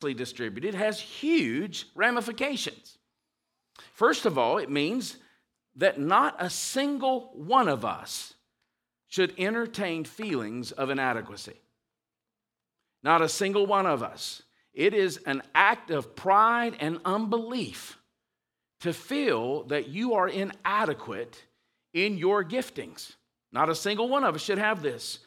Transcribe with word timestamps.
distributed 0.00 0.74
has 0.74 0.98
huge 0.98 1.86
ramifications. 1.94 2.98
First 3.92 4.26
of 4.26 4.38
all, 4.38 4.58
it 4.58 4.70
means 4.70 5.16
that 5.76 6.00
not 6.00 6.36
a 6.38 6.50
single 6.50 7.32
one 7.34 7.68
of 7.68 7.84
us 7.84 8.34
should 9.08 9.34
entertain 9.38 10.04
feelings 10.04 10.72
of 10.72 10.90
inadequacy. 10.90 11.60
Not 13.02 13.22
a 13.22 13.28
single 13.28 13.66
one 13.66 13.86
of 13.86 14.02
us. 14.02 14.42
It 14.72 14.94
is 14.94 15.18
an 15.26 15.42
act 15.54 15.90
of 15.90 16.14
pride 16.14 16.76
and 16.80 17.00
unbelief 17.04 17.98
to 18.80 18.92
feel 18.92 19.64
that 19.64 19.88
you 19.88 20.14
are 20.14 20.28
inadequate 20.28 21.44
in 21.92 22.16
your 22.16 22.44
giftings. 22.44 23.14
Not 23.52 23.68
a 23.68 23.74
single 23.74 24.08
one 24.08 24.24
of 24.24 24.34
us 24.34 24.42
should 24.42 24.58
have 24.58 24.80
this. 24.80 25.18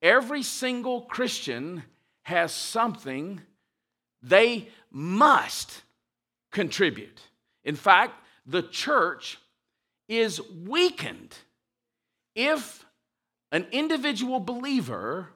Every 0.00 0.42
single 0.42 1.02
Christian 1.02 1.84
has 2.22 2.52
something 2.52 3.40
they 4.22 4.68
must 4.90 5.82
contribute. 6.50 7.20
In 7.64 7.76
fact, 7.76 8.14
the 8.46 8.62
church 8.62 9.38
is 10.08 10.40
weakened 10.66 11.34
if 12.34 12.84
an 13.50 13.66
individual 13.72 14.40
believer 14.40 15.28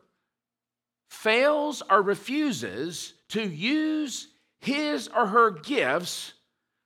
fails 1.08 1.82
or 1.88 2.02
refuses 2.02 3.14
to 3.28 3.42
use 3.42 4.28
his 4.60 5.08
or 5.08 5.26
her 5.26 5.50
gifts 5.50 6.32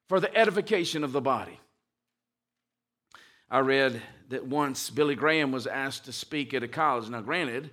for 0.09 0.21
the 0.21 0.35
edification 0.37 1.05
of 1.05 1.13
the 1.13 1.21
body. 1.21 1.59
I 3.51 3.61
read 3.61 4.01
that 4.29 4.47
once 4.47 4.91
Billy 4.91 5.15
Graham 5.15 5.51
was 5.51 5.67
asked 5.67 6.05
to 6.05 6.13
speak 6.13 6.55
at 6.55 6.63
a 6.63 6.69
college. 6.69 7.09
Now, 7.09 7.21
granted, 7.21 7.71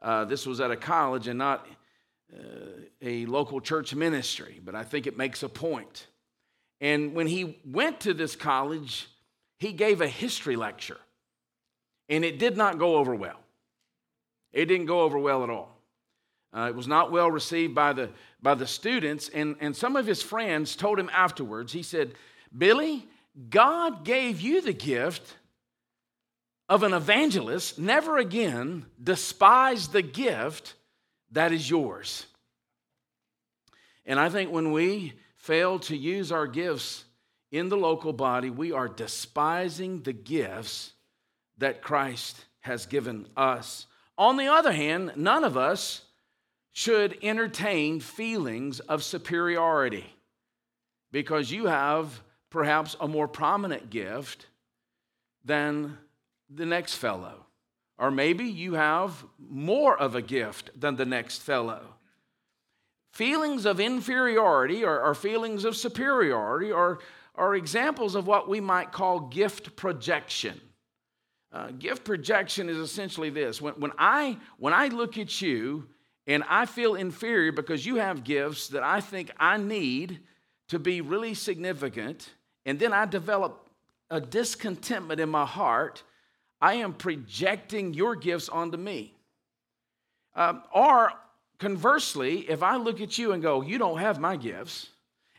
uh, 0.00 0.24
this 0.24 0.46
was 0.46 0.60
at 0.60 0.70
a 0.70 0.76
college 0.76 1.28
and 1.28 1.38
not 1.38 1.66
a 3.00 3.26
local 3.26 3.60
church 3.60 3.94
ministry, 3.94 4.60
but 4.64 4.74
I 4.74 4.82
think 4.84 5.06
it 5.06 5.16
makes 5.16 5.42
a 5.42 5.48
point. 5.48 6.06
And 6.80 7.14
when 7.14 7.26
he 7.26 7.58
went 7.64 8.00
to 8.00 8.14
this 8.14 8.36
college, 8.36 9.08
he 9.58 9.72
gave 9.72 10.00
a 10.00 10.08
history 10.08 10.56
lecture, 10.56 10.98
and 12.08 12.24
it 12.24 12.38
did 12.38 12.56
not 12.56 12.78
go 12.78 12.96
over 12.96 13.14
well. 13.14 13.40
It 14.52 14.66
didn't 14.66 14.86
go 14.86 15.00
over 15.00 15.18
well 15.18 15.42
at 15.42 15.50
all. 15.50 15.74
Uh, 16.54 16.68
it 16.68 16.74
was 16.74 16.88
not 16.88 17.12
well 17.12 17.30
received 17.30 17.74
by 17.74 17.92
the, 17.92 18.10
by 18.40 18.54
the 18.54 18.66
students, 18.66 19.28
and, 19.28 19.56
and 19.60 19.76
some 19.76 19.96
of 19.96 20.06
his 20.06 20.22
friends 20.22 20.76
told 20.76 20.98
him 20.98 21.10
afterwards, 21.12 21.72
he 21.72 21.82
said, 21.82 22.14
Billy, 22.56 23.06
God 23.50 24.04
gave 24.04 24.40
you 24.40 24.62
the 24.62 24.72
gift 24.72 25.36
of 26.68 26.82
an 26.82 26.92
evangelist. 26.92 27.78
Never 27.78 28.16
again 28.16 28.86
despise 29.02 29.88
the 29.88 30.02
gift 30.02 30.74
that 31.32 31.52
is 31.52 31.68
yours. 31.68 32.26
And 34.08 34.18
I 34.18 34.30
think 34.30 34.50
when 34.50 34.72
we 34.72 35.12
fail 35.36 35.78
to 35.80 35.96
use 35.96 36.32
our 36.32 36.46
gifts 36.46 37.04
in 37.52 37.68
the 37.68 37.76
local 37.76 38.14
body, 38.14 38.48
we 38.48 38.72
are 38.72 38.88
despising 38.88 40.02
the 40.02 40.14
gifts 40.14 40.94
that 41.58 41.82
Christ 41.82 42.44
has 42.60 42.86
given 42.86 43.28
us. 43.36 43.86
On 44.16 44.38
the 44.38 44.48
other 44.48 44.72
hand, 44.72 45.12
none 45.14 45.44
of 45.44 45.58
us 45.58 46.02
should 46.72 47.18
entertain 47.22 48.00
feelings 48.00 48.80
of 48.80 49.04
superiority 49.04 50.06
because 51.12 51.50
you 51.50 51.66
have 51.66 52.22
perhaps 52.50 52.96
a 53.00 53.06
more 53.06 53.28
prominent 53.28 53.90
gift 53.90 54.46
than 55.44 55.98
the 56.48 56.66
next 56.66 56.94
fellow. 56.94 57.44
Or 57.98 58.10
maybe 58.10 58.44
you 58.44 58.74
have 58.74 59.22
more 59.38 59.98
of 59.98 60.14
a 60.14 60.22
gift 60.22 60.70
than 60.78 60.96
the 60.96 61.04
next 61.04 61.38
fellow. 61.42 61.97
Feelings 63.18 63.66
of 63.66 63.80
inferiority 63.80 64.84
or, 64.84 65.02
or 65.02 65.12
feelings 65.12 65.64
of 65.64 65.76
superiority 65.76 66.70
are, 66.70 67.00
are 67.34 67.56
examples 67.56 68.14
of 68.14 68.28
what 68.28 68.48
we 68.48 68.60
might 68.60 68.92
call 68.92 69.18
gift 69.18 69.74
projection. 69.74 70.60
Uh, 71.50 71.72
gift 71.72 72.04
projection 72.04 72.68
is 72.68 72.76
essentially 72.76 73.28
this 73.28 73.60
when, 73.60 73.74
when, 73.74 73.90
I, 73.98 74.38
when 74.58 74.72
I 74.72 74.86
look 74.86 75.18
at 75.18 75.42
you 75.42 75.88
and 76.28 76.44
I 76.48 76.64
feel 76.64 76.94
inferior 76.94 77.50
because 77.50 77.84
you 77.84 77.96
have 77.96 78.22
gifts 78.22 78.68
that 78.68 78.84
I 78.84 79.00
think 79.00 79.32
I 79.36 79.56
need 79.56 80.20
to 80.68 80.78
be 80.78 81.00
really 81.00 81.34
significant, 81.34 82.28
and 82.66 82.78
then 82.78 82.92
I 82.92 83.04
develop 83.04 83.68
a 84.10 84.20
discontentment 84.20 85.18
in 85.18 85.28
my 85.28 85.44
heart, 85.44 86.04
I 86.60 86.74
am 86.74 86.92
projecting 86.92 87.94
your 87.94 88.14
gifts 88.14 88.48
onto 88.48 88.76
me. 88.76 89.12
Um, 90.36 90.62
or 90.72 91.14
conversely, 91.58 92.48
if 92.48 92.62
I 92.62 92.76
look 92.76 93.00
at 93.00 93.18
you 93.18 93.32
and 93.32 93.42
go, 93.42 93.62
You 93.62 93.78
don't 93.78 93.98
have 93.98 94.18
my 94.18 94.36
gifts, 94.36 94.88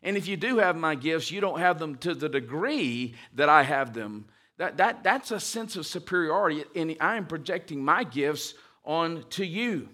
and 0.02 0.16
if 0.16 0.28
you 0.28 0.38
do 0.38 0.58
have 0.58 0.78
my 0.78 0.96
gifts, 0.96 1.32
you 1.32 1.42
don't 1.42 1.60
have 1.60 1.80
them 1.80 1.96
to 1.98 2.14
the 2.14 2.30
degree 2.30 3.16
that 3.36 3.50
I 3.50 3.64
have 3.64 3.94
them, 3.94 4.26
that, 4.58 4.78
that, 4.78 5.04
that's 5.04 5.32
a 5.32 5.40
sense 5.40 5.76
of 5.76 5.86
superiority, 5.86 6.64
and 6.76 6.96
I 7.00 7.16
am 7.16 7.26
projecting 7.26 7.84
my 7.84 8.04
gifts 8.04 8.54
onto 8.84 9.44
you. 9.44 9.90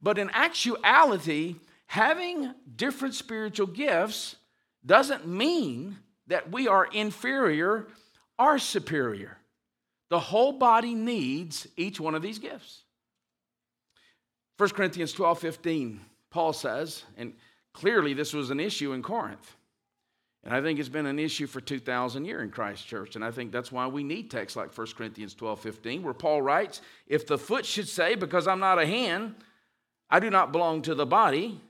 But 0.00 0.18
in 0.18 0.30
actuality, 0.30 1.56
having 1.86 2.54
different 2.76 3.14
spiritual 3.14 3.66
gifts 3.66 4.36
doesn't 4.84 5.26
mean 5.26 5.98
that 6.26 6.50
we 6.50 6.68
are 6.68 6.86
inferior 6.86 7.88
or 8.38 8.58
superior. 8.58 9.38
The 10.08 10.20
whole 10.20 10.52
body 10.52 10.94
needs 10.94 11.66
each 11.76 12.00
one 12.00 12.14
of 12.14 12.22
these 12.22 12.38
gifts. 12.38 12.83
1 14.56 14.68
Corinthians 14.70 15.12
12 15.12 15.38
15, 15.38 16.00
Paul 16.30 16.52
says, 16.52 17.04
and 17.16 17.34
clearly 17.72 18.14
this 18.14 18.32
was 18.32 18.50
an 18.50 18.60
issue 18.60 18.92
in 18.92 19.02
Corinth. 19.02 19.56
And 20.44 20.54
I 20.54 20.60
think 20.60 20.78
it's 20.78 20.90
been 20.90 21.06
an 21.06 21.18
issue 21.18 21.46
for 21.46 21.60
2,000 21.60 22.26
years 22.26 22.42
in 22.42 22.50
Christ 22.50 22.86
Church. 22.86 23.16
And 23.16 23.24
I 23.24 23.30
think 23.30 23.50
that's 23.50 23.72
why 23.72 23.86
we 23.86 24.04
need 24.04 24.30
texts 24.30 24.56
like 24.56 24.76
1 24.76 24.86
Corinthians 24.96 25.34
12 25.34 25.58
15, 25.58 26.02
where 26.02 26.12
Paul 26.12 26.42
writes, 26.42 26.82
If 27.06 27.26
the 27.26 27.38
foot 27.38 27.64
should 27.64 27.88
say, 27.88 28.14
Because 28.14 28.46
I'm 28.46 28.60
not 28.60 28.78
a 28.78 28.86
hand, 28.86 29.36
I 30.10 30.20
do 30.20 30.28
not 30.28 30.52
belong 30.52 30.82
to 30.82 30.94
the 30.94 31.06
body, 31.06 31.60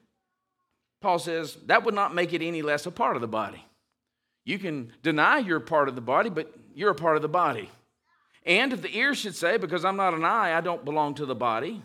Paul 1.00 1.18
says 1.18 1.56
that 1.66 1.84
would 1.84 1.94
not 1.94 2.14
make 2.14 2.32
it 2.32 2.42
any 2.42 2.62
less 2.62 2.86
a 2.86 2.90
part 2.90 3.14
of 3.14 3.20
the 3.20 3.28
body. 3.28 3.64
You 4.44 4.58
can 4.58 4.92
deny 5.02 5.38
you're 5.38 5.60
part 5.60 5.88
of 5.88 5.94
the 5.94 6.00
body, 6.00 6.30
but 6.30 6.52
you're 6.74 6.90
a 6.90 6.96
part 6.96 7.16
of 7.16 7.22
the 7.22 7.28
body. 7.28 7.70
And 8.44 8.72
if 8.72 8.82
the 8.82 8.94
ear 8.96 9.14
should 9.14 9.36
say, 9.36 9.56
Because 9.56 9.84
I'm 9.84 9.96
not 9.96 10.14
an 10.14 10.24
eye, 10.24 10.52
I 10.52 10.60
don't 10.60 10.84
belong 10.84 11.14
to 11.14 11.26
the 11.26 11.34
body, 11.36 11.80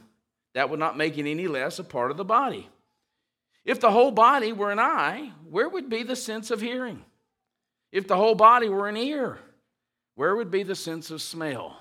that 0.54 0.70
would 0.70 0.80
not 0.80 0.98
make 0.98 1.18
it 1.18 1.30
any 1.30 1.48
less 1.48 1.80
a 1.80 1.84
part 1.84 2.12
of 2.12 2.18
the 2.18 2.26
body. 2.26 2.70
If 3.66 3.80
the 3.80 3.92
whole 3.92 4.12
body 4.12 4.52
were 4.52 4.72
an 4.72 4.80
eye, 4.80 5.32
where 5.50 5.70
would 5.70 5.90
be 5.90 6.04
the 6.04 6.16
sense 6.16 6.50
of 6.50 6.62
hearing? 6.62 7.04
If 7.92 8.08
the 8.08 8.16
whole 8.16 8.36
body 8.36 8.70
were 8.70 8.88
an 8.88 8.98
ear, 8.98 9.40
where 10.16 10.36
would 10.36 10.52
be 10.52 10.64
the 10.64 10.76
sense 10.76 11.12
of 11.12 11.22
smell? 11.22 11.78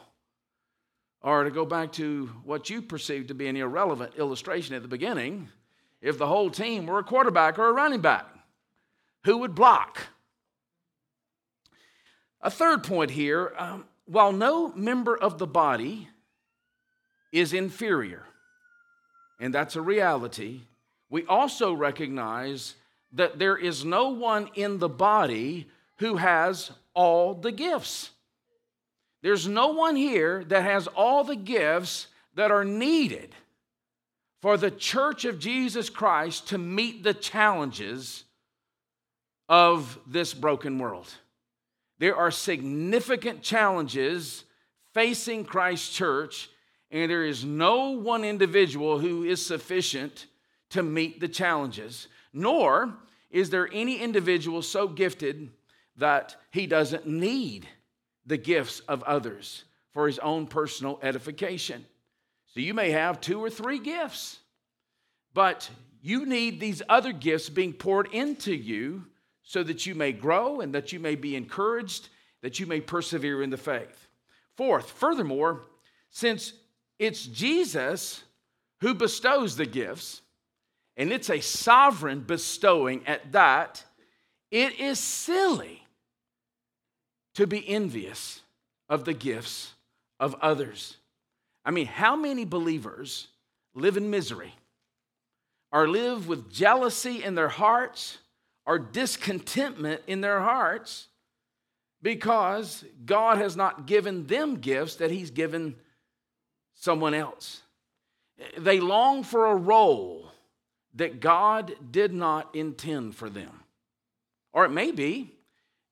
Or 1.21 1.45
to 1.45 1.51
go 1.51 1.65
back 1.67 1.93
to 1.93 2.27
what 2.45 2.71
you 2.71 2.83
perceived 2.83 3.29
to 3.29 3.35
be 3.35 3.49
an 3.49 3.57
irrelevant 3.57 4.15
illustration 4.17 4.75
at 4.75 4.83
the 4.83 4.89
beginning, 4.89 5.49
if 6.01 6.19
the 6.19 6.27
whole 6.27 6.51
team 6.51 6.87
were 6.87 6.99
a 6.99 7.05
quarterback 7.05 7.59
or 7.59 7.69
a 7.69 7.73
running 7.73 8.01
back, 8.01 8.27
who 9.25 9.39
would 9.39 9.55
block? 9.55 9.99
A 12.41 12.51
third 12.51 12.85
point 12.85 13.11
here 13.11 13.53
um, 13.59 13.85
while 14.05 14.33
no 14.33 14.73
member 14.75 15.17
of 15.17 15.39
the 15.39 15.47
body 15.47 16.09
is 17.33 17.53
inferior, 17.53 18.25
and 19.39 19.55
that's 19.55 19.77
a 19.77 19.83
reality, 19.83 20.61
we 21.11 21.25
also 21.27 21.73
recognize 21.73 22.75
that 23.13 23.39
there 23.39 23.57
is 23.57 23.85
no 23.85 24.11
one 24.11 24.51
in 24.55 24.79
the 24.79 24.89
body 24.89 25.69
who 25.97 26.17
has 26.17 26.71
all 26.95 27.35
the 27.35 27.53
gifts. 27.53 28.11
There's 29.23 29.49
no 29.49 29.69
one 29.69 29.97
here 29.97 30.45
that 30.45 30.63
has 30.63 30.87
all 30.89 31.25
the 31.25 31.37
gifts 31.37 32.09
that 32.35 32.51
are 32.51 32.65
needed 32.65 33.35
for 34.41 34.57
the 34.57 34.71
church 34.71 35.25
of 35.25 35.39
Jesus 35.39 35.91
Christ 35.91 36.49
to 36.49 36.59
meet 36.59 37.03
the 37.03 37.15
challenges 37.15 38.25
of 39.49 39.99
this 40.07 40.35
broken 40.35 40.79
world. 40.79 41.13
There 41.99 42.17
are 42.17 42.31
significant 42.31 43.43
challenges 43.43 44.45
facing 44.95 45.45
Christ's 45.45 45.93
church, 45.93 46.49
and 46.91 47.11
there 47.11 47.25
is 47.25 47.45
no 47.45 47.91
one 47.91 48.25
individual 48.25 48.99
who 48.99 49.25
is 49.25 49.45
sufficient 49.45 50.27
to 50.71 50.83
meet 50.83 51.21
the 51.21 51.29
challenges, 51.29 52.09
nor 52.33 52.95
is 53.31 53.51
there 53.51 53.69
any 53.73 53.99
individual 54.01 54.63
so 54.63 54.89
gifted 54.89 55.51
that 55.97 56.37
he 56.51 56.67
doesn't 56.67 57.07
need 57.07 57.69
the 58.25 58.37
gifts 58.37 58.81
of 58.81 59.03
others 59.03 59.65
for 59.93 60.07
his 60.07 60.19
own 60.21 60.47
personal 60.47 60.99
edification. 61.03 61.85
So 62.55 62.61
you 62.61 62.75
may 62.75 62.91
have 62.91 63.21
two 63.21 63.43
or 63.43 63.51
three 63.51 63.79
gifts, 63.79 64.39
but 65.35 65.69
you 66.01 66.25
need 66.25 66.61
these 66.61 66.83
other 66.89 67.13
gifts 67.13 67.49
being 67.49 67.73
poured 67.73 68.09
into 68.13 68.55
you 68.55 69.05
so 69.43 69.63
that 69.63 69.87
you 69.87 69.95
may 69.95 70.13
grow 70.13 70.61
and 70.61 70.75
that 70.75 70.93
you 70.93 71.01
may 71.01 71.17
be 71.17 71.35
encouraged, 71.35 72.09
that 72.43 72.61
you 72.61 72.67
may 72.67 72.81
persevere 72.81 73.43
in 73.43 73.51
the 73.51 73.57
faith. 73.57 74.09
Fourth, 74.57 74.91
furthermore, 74.91 75.63
since 76.11 76.53
it's 76.99 77.25
Jesus 77.27 78.23
who 78.81 78.95
bestows 78.95 79.57
the 79.57 79.67
gifts, 79.67 80.23
and 80.97 81.13
it's 81.13 81.31
a 81.31 81.41
sovereign 81.41 82.21
bestowing 82.21 83.07
at 83.07 83.33
that, 83.33 83.85
it 84.51 84.79
is 84.81 84.99
silly 84.99 85.83
to 87.35 87.47
be 87.47 87.69
envious 87.69 88.41
of 88.89 89.05
the 89.05 89.15
gifts 89.15 89.73
of 90.19 90.35
others. 90.41 90.97
I 91.65 91.71
mean, 91.71 91.87
how 91.87 92.17
many 92.17 92.45
believers 92.45 93.29
live 93.75 93.97
in 93.97 94.11
misery 94.11 94.55
or 95.71 95.89
live 95.89 96.29
with 96.29 96.51
jealousy 96.51 97.23
in 97.23 97.35
their 97.35 97.49
hearts 97.49 98.19
or 98.65 98.79
discontentment 98.79 100.03
in 100.07 100.21
their 100.21 100.41
hearts 100.41 101.09
because 102.03 102.85
God 103.05 103.39
has 103.39 103.57
not 103.57 103.87
given 103.87 104.27
them 104.27 104.57
gifts 104.57 104.97
that 104.97 105.11
He's 105.11 105.31
given 105.31 105.77
someone 106.79 107.15
else? 107.15 107.63
They 108.57 108.81
long 108.81 109.25
for 109.25 109.47
a 109.47 109.57
role 109.57 110.31
that 110.95 111.21
God 111.21 111.75
did 111.91 112.13
not 112.13 112.55
intend 112.55 113.15
for 113.15 113.29
them. 113.29 113.65
Or 114.53 114.65
it 114.65 114.71
may 114.71 114.91
be 114.91 115.35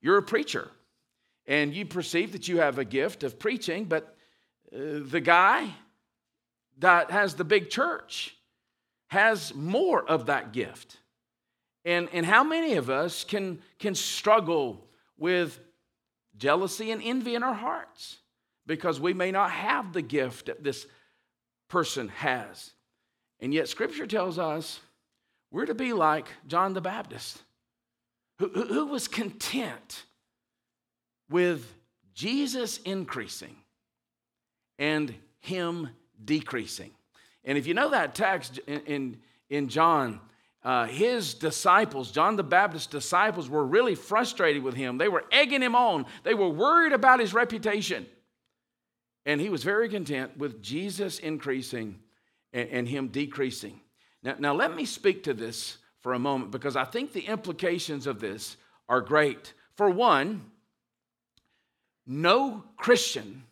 you're 0.01 0.17
a 0.17 0.23
preacher 0.23 0.69
and 1.45 1.73
you 1.73 1.85
perceive 1.85 2.31
that 2.33 2.47
you 2.47 2.59
have 2.59 2.77
a 2.77 2.85
gift 2.85 3.23
of 3.23 3.39
preaching, 3.39 3.85
but 3.85 4.15
uh, 4.73 4.99
the 5.01 5.21
guy 5.21 5.69
that 6.79 7.11
has 7.11 7.35
the 7.35 7.43
big 7.43 7.69
church 7.69 8.35
has 9.07 9.53
more 9.53 10.03
of 10.03 10.25
that 10.25 10.51
gift. 10.51 10.97
And, 11.85 12.09
and 12.11 12.25
how 12.25 12.43
many 12.43 12.73
of 12.73 12.89
us 12.89 13.23
can, 13.23 13.59
can 13.79 13.95
struggle 13.95 14.85
with 15.17 15.59
jealousy 16.37 16.91
and 16.91 17.01
envy 17.01 17.35
in 17.35 17.43
our 17.43 17.53
hearts 17.53 18.17
because 18.67 18.99
we 18.99 19.13
may 19.13 19.31
not 19.31 19.49
have 19.49 19.93
the 19.93 20.01
gift 20.01 20.45
that 20.45 20.63
this 20.63 20.85
person 21.69 22.09
has? 22.09 22.71
And 23.39 23.53
yet, 23.53 23.67
Scripture 23.67 24.05
tells 24.05 24.37
us 24.37 24.79
we're 25.51 25.65
to 25.65 25.75
be 25.75 25.93
like 25.93 26.27
John 26.47 26.73
the 26.73 26.81
Baptist, 26.81 27.41
who, 28.39 28.49
who 28.49 28.85
was 28.87 29.07
content 29.07 30.03
with 31.29 31.73
Jesus 32.13 32.79
increasing 32.79 33.55
and 34.79 35.13
him 35.39 35.89
decreasing. 36.23 36.91
And 37.43 37.57
if 37.57 37.67
you 37.67 37.73
know 37.73 37.89
that 37.91 38.15
text 38.15 38.59
in, 38.67 38.79
in, 38.81 39.17
in 39.49 39.69
John, 39.69 40.19
uh, 40.63 40.85
his 40.85 41.33
disciples, 41.33 42.11
John 42.11 42.35
the 42.35 42.43
Baptist's 42.43 42.87
disciples, 42.87 43.49
were 43.49 43.65
really 43.65 43.95
frustrated 43.95 44.63
with 44.63 44.75
him. 44.75 44.97
They 44.97 45.07
were 45.07 45.23
egging 45.31 45.61
him 45.61 45.75
on, 45.75 46.05
they 46.23 46.33
were 46.33 46.49
worried 46.49 46.93
about 46.93 47.19
his 47.19 47.33
reputation. 47.33 48.05
And 49.27 49.41
he 49.41 49.49
was 49.49 49.61
very 49.61 49.89
content 49.89 50.37
with 50.37 50.63
Jesus 50.63 51.19
increasing 51.19 51.99
and, 52.53 52.69
and 52.69 52.87
him 52.87 53.09
decreasing. 53.09 53.81
Now, 54.23 54.35
now, 54.39 54.53
let 54.53 54.73
me 54.73 54.85
speak 54.85 55.23
to 55.23 55.33
this 55.33 55.77
for 55.99 56.13
a 56.13 56.19
moment 56.19 56.49
because 56.49 56.77
I 56.77 56.85
think 56.85 57.11
the 57.11 57.27
implications 57.27 58.07
of 58.07 58.21
this 58.21 58.55
are 58.87 59.01
great. 59.01 59.53
For 59.75 59.89
one, 59.89 60.49
no 62.05 62.63
Christian, 62.77 63.43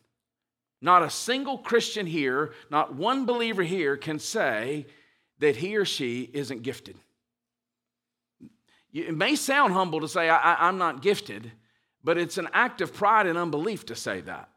not 0.81 1.03
a 1.03 1.09
single 1.09 1.57
Christian 1.57 2.05
here, 2.05 2.53
not 2.71 2.95
one 2.95 3.25
believer 3.25 3.63
here 3.63 3.97
can 3.97 4.17
say 4.17 4.85
that 5.39 5.57
he 5.57 5.75
or 5.75 5.83
she 5.83 6.29
isn't 6.33 6.63
gifted. 6.63 6.95
It 8.93 9.15
may 9.15 9.35
sound 9.35 9.73
humble 9.73 9.99
to 9.99 10.07
say, 10.07 10.29
I, 10.29 10.69
am 10.69 10.77
not 10.77 11.01
gifted, 11.01 11.51
but 12.01 12.17
it's 12.17 12.37
an 12.37 12.47
act 12.53 12.79
of 12.79 12.93
pride 12.93 13.27
and 13.27 13.37
unbelief 13.37 13.85
to 13.87 13.95
say 13.95 14.21
that. 14.21 14.49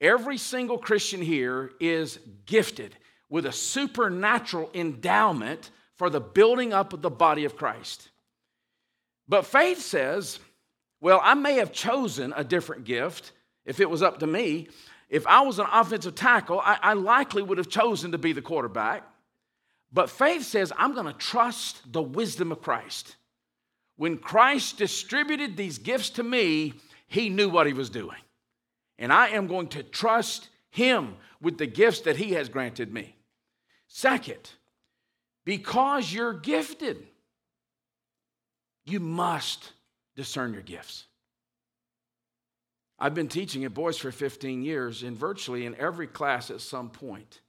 Every 0.00 0.38
single 0.38 0.78
Christian 0.78 1.20
here 1.20 1.72
is 1.78 2.18
gifted 2.46 2.96
with 3.28 3.46
a 3.46 3.52
supernatural 3.52 4.70
endowment 4.74 5.70
for 5.94 6.08
the 6.08 6.20
building 6.20 6.72
up 6.72 6.92
of 6.92 7.02
the 7.02 7.10
body 7.10 7.44
of 7.44 7.56
Christ. 7.56 8.08
But 9.28 9.46
faith 9.46 9.80
says, 9.80 10.38
well, 11.00 11.20
I 11.22 11.34
may 11.34 11.54
have 11.54 11.72
chosen 11.72 12.32
a 12.36 12.44
different 12.44 12.84
gift 12.84 13.32
if 13.64 13.80
it 13.80 13.88
was 13.88 14.02
up 14.02 14.18
to 14.20 14.26
me. 14.26 14.68
If 15.08 15.26
I 15.26 15.42
was 15.42 15.58
an 15.58 15.66
offensive 15.70 16.14
tackle, 16.14 16.60
I, 16.60 16.78
I 16.82 16.92
likely 16.94 17.42
would 17.42 17.58
have 17.58 17.68
chosen 17.68 18.12
to 18.12 18.18
be 18.18 18.32
the 18.32 18.42
quarterback. 18.42 19.02
But 19.92 20.08
faith 20.08 20.44
says, 20.44 20.72
I'm 20.78 20.94
going 20.94 21.06
to 21.06 21.12
trust 21.12 21.92
the 21.92 22.02
wisdom 22.02 22.52
of 22.52 22.62
Christ. 22.62 23.16
When 23.96 24.16
Christ 24.16 24.78
distributed 24.78 25.56
these 25.56 25.78
gifts 25.78 26.10
to 26.10 26.22
me, 26.22 26.74
he 27.06 27.28
knew 27.28 27.48
what 27.48 27.66
he 27.66 27.72
was 27.72 27.90
doing. 27.90 28.16
And 29.00 29.12
I 29.12 29.28
am 29.28 29.46
going 29.46 29.68
to 29.68 29.82
trust 29.82 30.50
him 30.68 31.16
with 31.40 31.56
the 31.56 31.66
gifts 31.66 32.02
that 32.02 32.16
he 32.16 32.34
has 32.34 32.50
granted 32.50 32.92
me. 32.92 33.16
Second, 33.88 34.50
because 35.44 36.12
you're 36.12 36.34
gifted, 36.34 37.08
you 38.84 39.00
must 39.00 39.72
discern 40.14 40.52
your 40.52 40.62
gifts. 40.62 41.06
I've 42.98 43.14
been 43.14 43.28
teaching 43.28 43.64
at 43.64 43.72
Boyce 43.72 43.96
for 43.96 44.12
15 44.12 44.62
years, 44.62 45.02
and 45.02 45.16
virtually 45.16 45.64
in 45.64 45.74
every 45.76 46.06
class 46.06 46.50
at 46.50 46.60
some 46.60 46.90
point, 46.90 47.40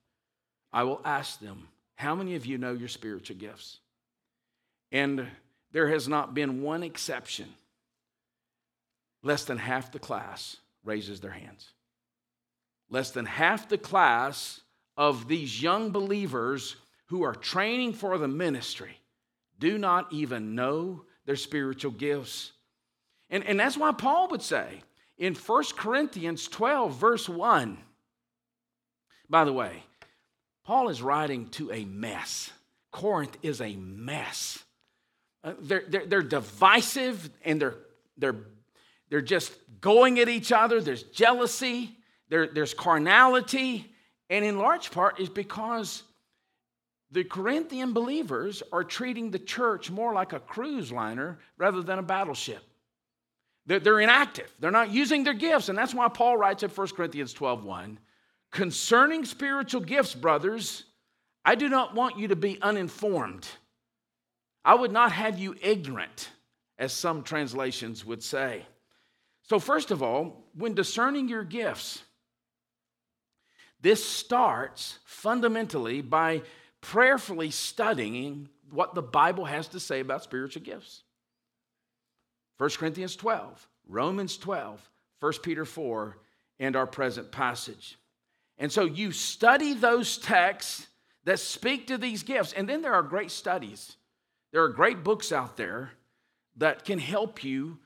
I 0.72 0.84
will 0.84 1.02
ask 1.04 1.42
them, 1.42 1.68
How 1.96 2.16
many 2.16 2.36
of 2.36 2.46
you 2.46 2.58
know 2.58 2.72
your 2.72 2.88
spiritual 2.88 3.36
gifts? 3.36 3.80
And 4.94 5.28
there 5.74 5.90
has 5.90 6.08
not 6.08 6.34
been 6.34 6.62
one 6.62 6.84
exception. 6.84 7.50
Less 9.22 9.44
than 9.44 9.58
half 9.58 9.92
the 9.92 10.00
class 10.00 10.58
raises 10.84 11.20
their 11.20 11.32
hands. 11.32 11.70
Less 12.90 13.12
than 13.12 13.26
half 13.26 13.70
the 13.70 13.78
class 13.78 14.62
of 14.98 15.28
these 15.28 15.62
young 15.62 15.92
believers 15.92 16.76
who 17.08 17.24
are 17.24 17.36
training 17.36 17.94
for 17.94 18.18
the 18.18 18.28
ministry 18.28 19.00
do 19.60 19.78
not 19.78 20.12
even 20.12 20.56
know 20.56 21.04
their 21.26 21.36
spiritual 21.36 21.92
gifts. 21.92 22.52
And, 23.30 23.46
and 23.46 23.60
that's 23.60 23.78
why 23.78 23.92
Paul 23.92 24.30
would 24.30 24.42
say 24.42 24.82
in 25.18 25.36
1 25.36 25.64
Corinthians 25.78 26.48
12, 26.48 26.96
verse 26.96 27.30
1, 27.30 27.78
by 29.30 29.46
the 29.46 29.54
way, 29.54 29.84
Paul 30.64 30.90
is 30.90 31.02
writing 31.02 31.48
to 31.52 31.72
a 31.72 31.86
mess. 31.86 32.52
Corinth 32.92 33.38
is 33.42 33.62
a 33.62 33.76
mess. 33.76 34.64
Uh, 35.44 35.54
they're, 35.60 35.84
they're, 35.88 36.06
they're 36.06 36.22
divisive 36.22 37.30
and 37.46 37.62
they're, 37.62 37.76
they're, 38.18 38.36
they're 39.10 39.22
just 39.22 39.54
going 39.82 40.20
at 40.20 40.30
each 40.30 40.52
other. 40.52 40.80
There's 40.80 41.04
jealousy, 41.04 41.98
there, 42.30 42.48
there's 42.48 42.74
carnality, 42.74 43.94
and 44.30 44.46
in 44.46 44.58
large 44.58 44.92
part 44.92 45.20
is 45.20 45.28
because 45.28 46.04
the 47.12 47.26
Corinthian 47.26 47.92
believers 47.92 48.64
are 48.72 48.86
treating 48.86 49.32
the 49.32 49.40
church 49.40 49.92
more 49.92 50.14
like 50.14 50.32
a 50.32 50.40
cruise 50.40 50.92
liner 50.92 51.40
rather 51.58 51.82
than 51.82 52.00
a 52.00 52.04
battleship. 52.04 52.64
They're, 53.66 53.80
they're 53.80 54.00
inactive. 54.00 54.52
They're 54.60 54.72
not 54.72 54.92
using 54.92 55.24
their 55.24 55.34
gifts. 55.34 55.70
And 55.70 55.78
that's 55.78 55.94
why 55.94 56.08
Paul 56.08 56.38
writes 56.38 56.64
in 56.64 56.70
1 56.70 56.88
Corinthians 56.90 57.34
12 57.34 57.64
1, 57.64 58.00
concerning 58.52 59.26
spiritual 59.26 59.82
gifts, 59.82 60.16
brothers, 60.16 60.86
I 61.44 61.56
do 61.56 61.70
not 61.70 61.94
want 61.94 62.18
you 62.18 62.30
to 62.30 62.36
be 62.36 62.62
uninformed. 62.62 63.48
I 64.64 64.76
would 64.76 64.92
not 64.92 65.12
have 65.12 65.40
you 65.40 65.56
ignorant, 65.62 66.30
as 66.78 66.94
some 66.94 67.24
translations 67.24 68.06
would 68.06 68.24
say. 68.24 68.66
So, 69.44 69.60
first 69.60 69.92
of 69.92 70.02
all, 70.02 70.48
when 70.54 70.74
discerning 70.74 71.28
your 71.28 71.44
gifts, 71.44 72.04
this 73.82 74.06
starts 74.06 75.00
fundamentally 75.06 76.02
by 76.02 76.44
prayerfully 76.82 77.52
studying 77.52 78.50
what 78.70 78.96
the 78.96 79.02
Bible 79.02 79.46
has 79.46 79.68
to 79.70 79.80
say 79.80 80.00
about 80.00 80.24
spiritual 80.24 80.62
gifts. 80.64 81.04
1 82.58 82.70
Corinthians 82.72 83.16
12, 83.16 83.68
Romans 83.88 84.38
12, 84.38 84.90
1 85.20 85.34
Peter 85.44 85.66
4, 85.66 86.18
and 86.60 86.76
our 86.76 86.88
present 86.88 87.32
passage. 87.32 87.98
And 88.58 88.72
so 88.72 88.86
you 88.86 89.12
study 89.12 89.74
those 89.74 90.18
texts 90.18 90.88
that 91.24 91.40
speak 91.40 91.88
to 91.88 91.98
these 91.98 92.24
gifts. 92.24 92.54
And 92.54 92.70
then 92.70 92.82
there 92.82 92.94
are 92.94 93.02
great 93.02 93.32
studies. 93.32 93.96
There 94.52 94.64
are 94.64 94.70
great 94.70 95.04
books 95.04 95.32
out 95.32 95.58
there 95.58 95.92
that 96.58 96.86
can 96.86 97.00
help 97.00 97.44
you 97.44 97.80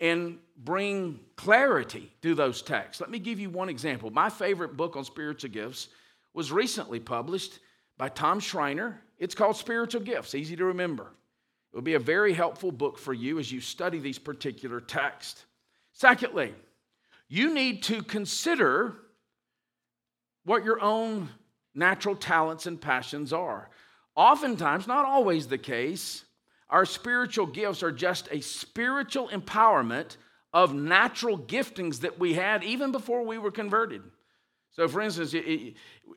and 0.00 0.38
bring 0.56 1.20
clarity 1.36 2.12
to 2.22 2.34
those 2.34 2.62
texts. 2.62 3.00
Let 3.00 3.10
me 3.10 3.18
give 3.18 3.40
you 3.40 3.50
one 3.50 3.68
example. 3.68 4.10
My 4.10 4.30
favorite 4.30 4.76
book 4.76 4.96
on 4.96 5.04
spiritual 5.04 5.50
gifts 5.50 5.88
was 6.32 6.52
recently 6.52 7.00
published 7.00 7.58
by 7.96 8.08
Tom 8.08 8.40
Schreiner. 8.40 9.00
It's 9.18 9.34
called 9.34 9.56
Spiritual 9.56 10.02
Gifts, 10.02 10.34
easy 10.34 10.56
to 10.56 10.64
remember. 10.64 11.04
It 11.72 11.76
will 11.76 11.82
be 11.82 11.94
a 11.94 12.00
very 12.00 12.32
helpful 12.32 12.70
book 12.70 12.98
for 12.98 13.12
you 13.12 13.38
as 13.38 13.50
you 13.50 13.60
study 13.60 13.98
these 13.98 14.18
particular 14.18 14.80
texts. 14.80 15.44
Secondly, 15.92 16.54
you 17.28 17.52
need 17.52 17.82
to 17.84 18.02
consider 18.02 18.96
what 20.44 20.64
your 20.64 20.80
own 20.80 21.28
natural 21.74 22.14
talents 22.14 22.66
and 22.66 22.80
passions 22.80 23.32
are. 23.32 23.70
Oftentimes, 24.14 24.86
not 24.86 25.04
always 25.04 25.48
the 25.48 25.58
case, 25.58 26.24
our 26.70 26.84
spiritual 26.84 27.46
gifts 27.46 27.82
are 27.82 27.92
just 27.92 28.28
a 28.30 28.40
spiritual 28.40 29.28
empowerment 29.28 30.16
of 30.54 30.72
natural 30.72 31.36
giftings 31.36 32.00
that 32.00 32.18
we 32.18 32.32
had 32.32 32.64
even 32.64 32.92
before 32.92 33.26
we 33.26 33.36
were 33.36 33.50
converted. 33.50 34.00
So, 34.70 34.88
for 34.88 35.02
instance, 35.02 35.34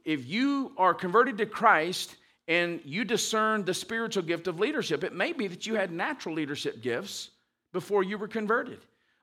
if 0.05 0.25
you 0.25 0.71
are 0.77 0.93
converted 0.93 1.37
to 1.39 1.45
Christ 1.45 2.15
and 2.47 2.79
you 2.85 3.03
discern 3.03 3.65
the 3.65 3.73
spiritual 3.73 4.23
gift 4.23 4.47
of 4.47 4.59
leadership. 4.59 5.03
It 5.03 5.13
may 5.13 5.33
be 5.33 5.47
that 5.47 5.65
you 5.65 5.75
had 5.75 5.91
natural 5.91 6.35
leadership 6.35 6.81
gifts 6.81 7.29
before 7.73 8.03
you 8.03 8.17
were 8.17 8.27
converted. 8.27 8.79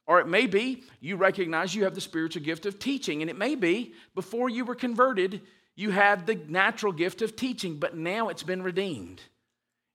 Or 0.06 0.20
it 0.20 0.28
may 0.28 0.46
be 0.46 0.82
you 1.00 1.16
recognize 1.16 1.74
you 1.74 1.84
have 1.84 1.94
the 1.94 2.00
spiritual 2.00 2.42
gift 2.42 2.66
of 2.66 2.78
teaching. 2.78 3.22
And 3.22 3.30
it 3.30 3.38
may 3.38 3.54
be 3.54 3.94
before 4.14 4.50
you 4.50 4.64
were 4.64 4.74
converted, 4.74 5.40
you 5.74 5.90
had 5.90 6.26
the 6.26 6.38
natural 6.48 6.92
gift 6.92 7.22
of 7.22 7.34
teaching, 7.34 7.78
but 7.78 7.96
now 7.96 8.28
it's 8.28 8.42
been 8.42 8.62
redeemed. 8.62 9.22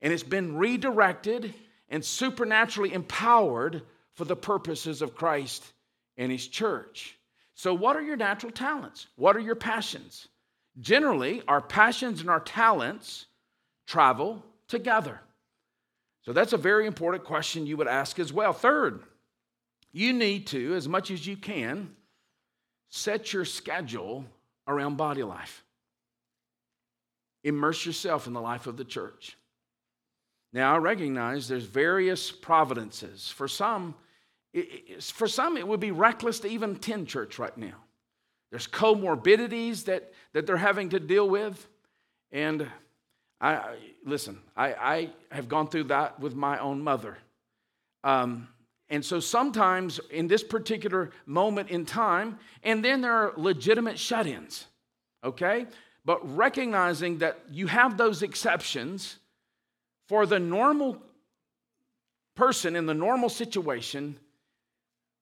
And 0.02 0.12
it's 0.12 0.24
been 0.24 0.58
redirected 0.58 1.54
and 1.90 2.04
supernaturally 2.04 2.94
empowered 2.94 3.84
for 4.20 4.26
the 4.26 4.36
purposes 4.36 5.02
of 5.02 5.16
Christ 5.16 5.64
and 6.18 6.30
His 6.30 6.46
church. 6.46 7.18
So, 7.56 7.74
what 7.74 7.96
are 7.96 8.02
your 8.02 8.18
natural 8.18 8.52
talents? 8.52 9.08
What 9.16 9.38
are 9.38 9.40
your 9.40 9.56
passions? 9.56 10.28
Generally, 10.82 11.42
our 11.48 11.62
passions 11.62 12.20
and 12.20 12.30
our 12.30 12.42
talents 12.42 13.28
travel 13.88 14.44
together. 14.68 15.22
So, 16.24 16.34
that's 16.34 16.52
a 16.52 16.58
very 16.58 16.86
important 16.86 17.24
question 17.24 17.66
you 17.66 17.78
would 17.78 17.88
ask 17.88 18.20
as 18.20 18.34
well. 18.34 18.52
Third, 18.52 19.04
you 19.94 20.12
need 20.12 20.48
to, 20.48 20.76
as 20.76 20.86
much 20.86 21.12
as 21.12 21.26
you 21.26 21.38
can, 21.38 21.96
set 22.90 23.32
your 23.32 23.46
schedule 23.46 24.26
around 24.68 24.98
body 24.98 25.24
life. 25.24 25.64
Immerse 27.46 27.86
yourself 27.86 28.28
in 28.28 28.34
the 28.34 28.42
life 28.42 28.68
of 28.68 28.76
the 28.76 28.84
church. 28.84 29.38
Now, 30.52 30.76
I 30.76 30.78
recognize 30.80 31.48
there's 31.48 31.64
various 31.64 32.32
providences. 32.32 33.30
For 33.30 33.48
some, 33.48 33.96
for 35.01 35.27
some, 35.27 35.58
it 35.58 35.68
would 35.68 35.79
be 35.79 35.91
reckless 35.91 36.39
to 36.41 36.48
even 36.48 36.72
attend 36.72 37.08
church 37.08 37.38
right 37.38 37.56
now. 37.58 37.75
There's 38.51 38.68
comorbidities 38.68 39.86
that, 39.86 40.12
that 40.34 40.48
they're 40.48 40.58
having 40.58 40.89
to 40.89 41.00
deal 41.00 41.29
with. 41.29 41.68
And 42.32 42.68
I 43.41 43.75
listen, 44.06 44.39
I, 44.58 44.74
I 44.74 45.10
have 45.32 45.48
gone 45.48 45.68
through 45.68 45.86
that 45.86 46.20
with 46.20 46.36
my 46.36 46.60
own 46.60 46.82
mother. 46.82 47.18
Um, 48.03 48.48
and 48.89 49.06
so 49.06 49.20
sometimes 49.20 50.00
in 50.10 50.27
this 50.27 50.44
particular 50.44 51.12
moment 51.25 51.70
in 51.70 51.86
time, 51.86 52.39
and 52.63 52.84
then 52.84 53.01
there 53.01 53.13
are 53.13 53.34
legitimate 53.38 54.00
shut 54.00 54.25
ins, 54.25 54.65
okay? 55.24 55.68
But 56.06 56.36
recognizing 56.36 57.20
that 57.20 57.39
you 57.51 57.68
have 57.68 57.98
those 57.98 58.24
exceptions 58.24 59.18
for 60.08 60.25
the 60.25 60.39
normal 60.39 61.01
person 62.36 62.75
in 62.75 62.88
the 62.88 62.94
normal 62.94 63.29
situation, 63.29 64.18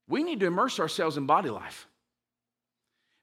we 0.07 0.23
need 0.23 0.39
to 0.39 0.45
immerse 0.45 0.79
ourselves 0.79 1.17
in 1.17 1.25
body 1.25 1.49
life. 1.49 1.87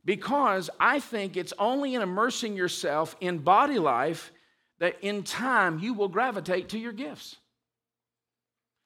Because 0.04 0.68
I 0.78 1.00
think 1.00 1.36
it's 1.36 1.54
only 1.58 1.94
in 1.94 2.02
immersing 2.02 2.56
yourself 2.56 3.16
in 3.20 3.38
body 3.38 3.78
life 3.78 4.32
that 4.78 4.96
in 5.00 5.22
time 5.22 5.78
you 5.78 5.94
will 5.94 6.08
gravitate 6.08 6.70
to 6.70 6.78
your 6.78 6.92
gifts. 6.92 7.36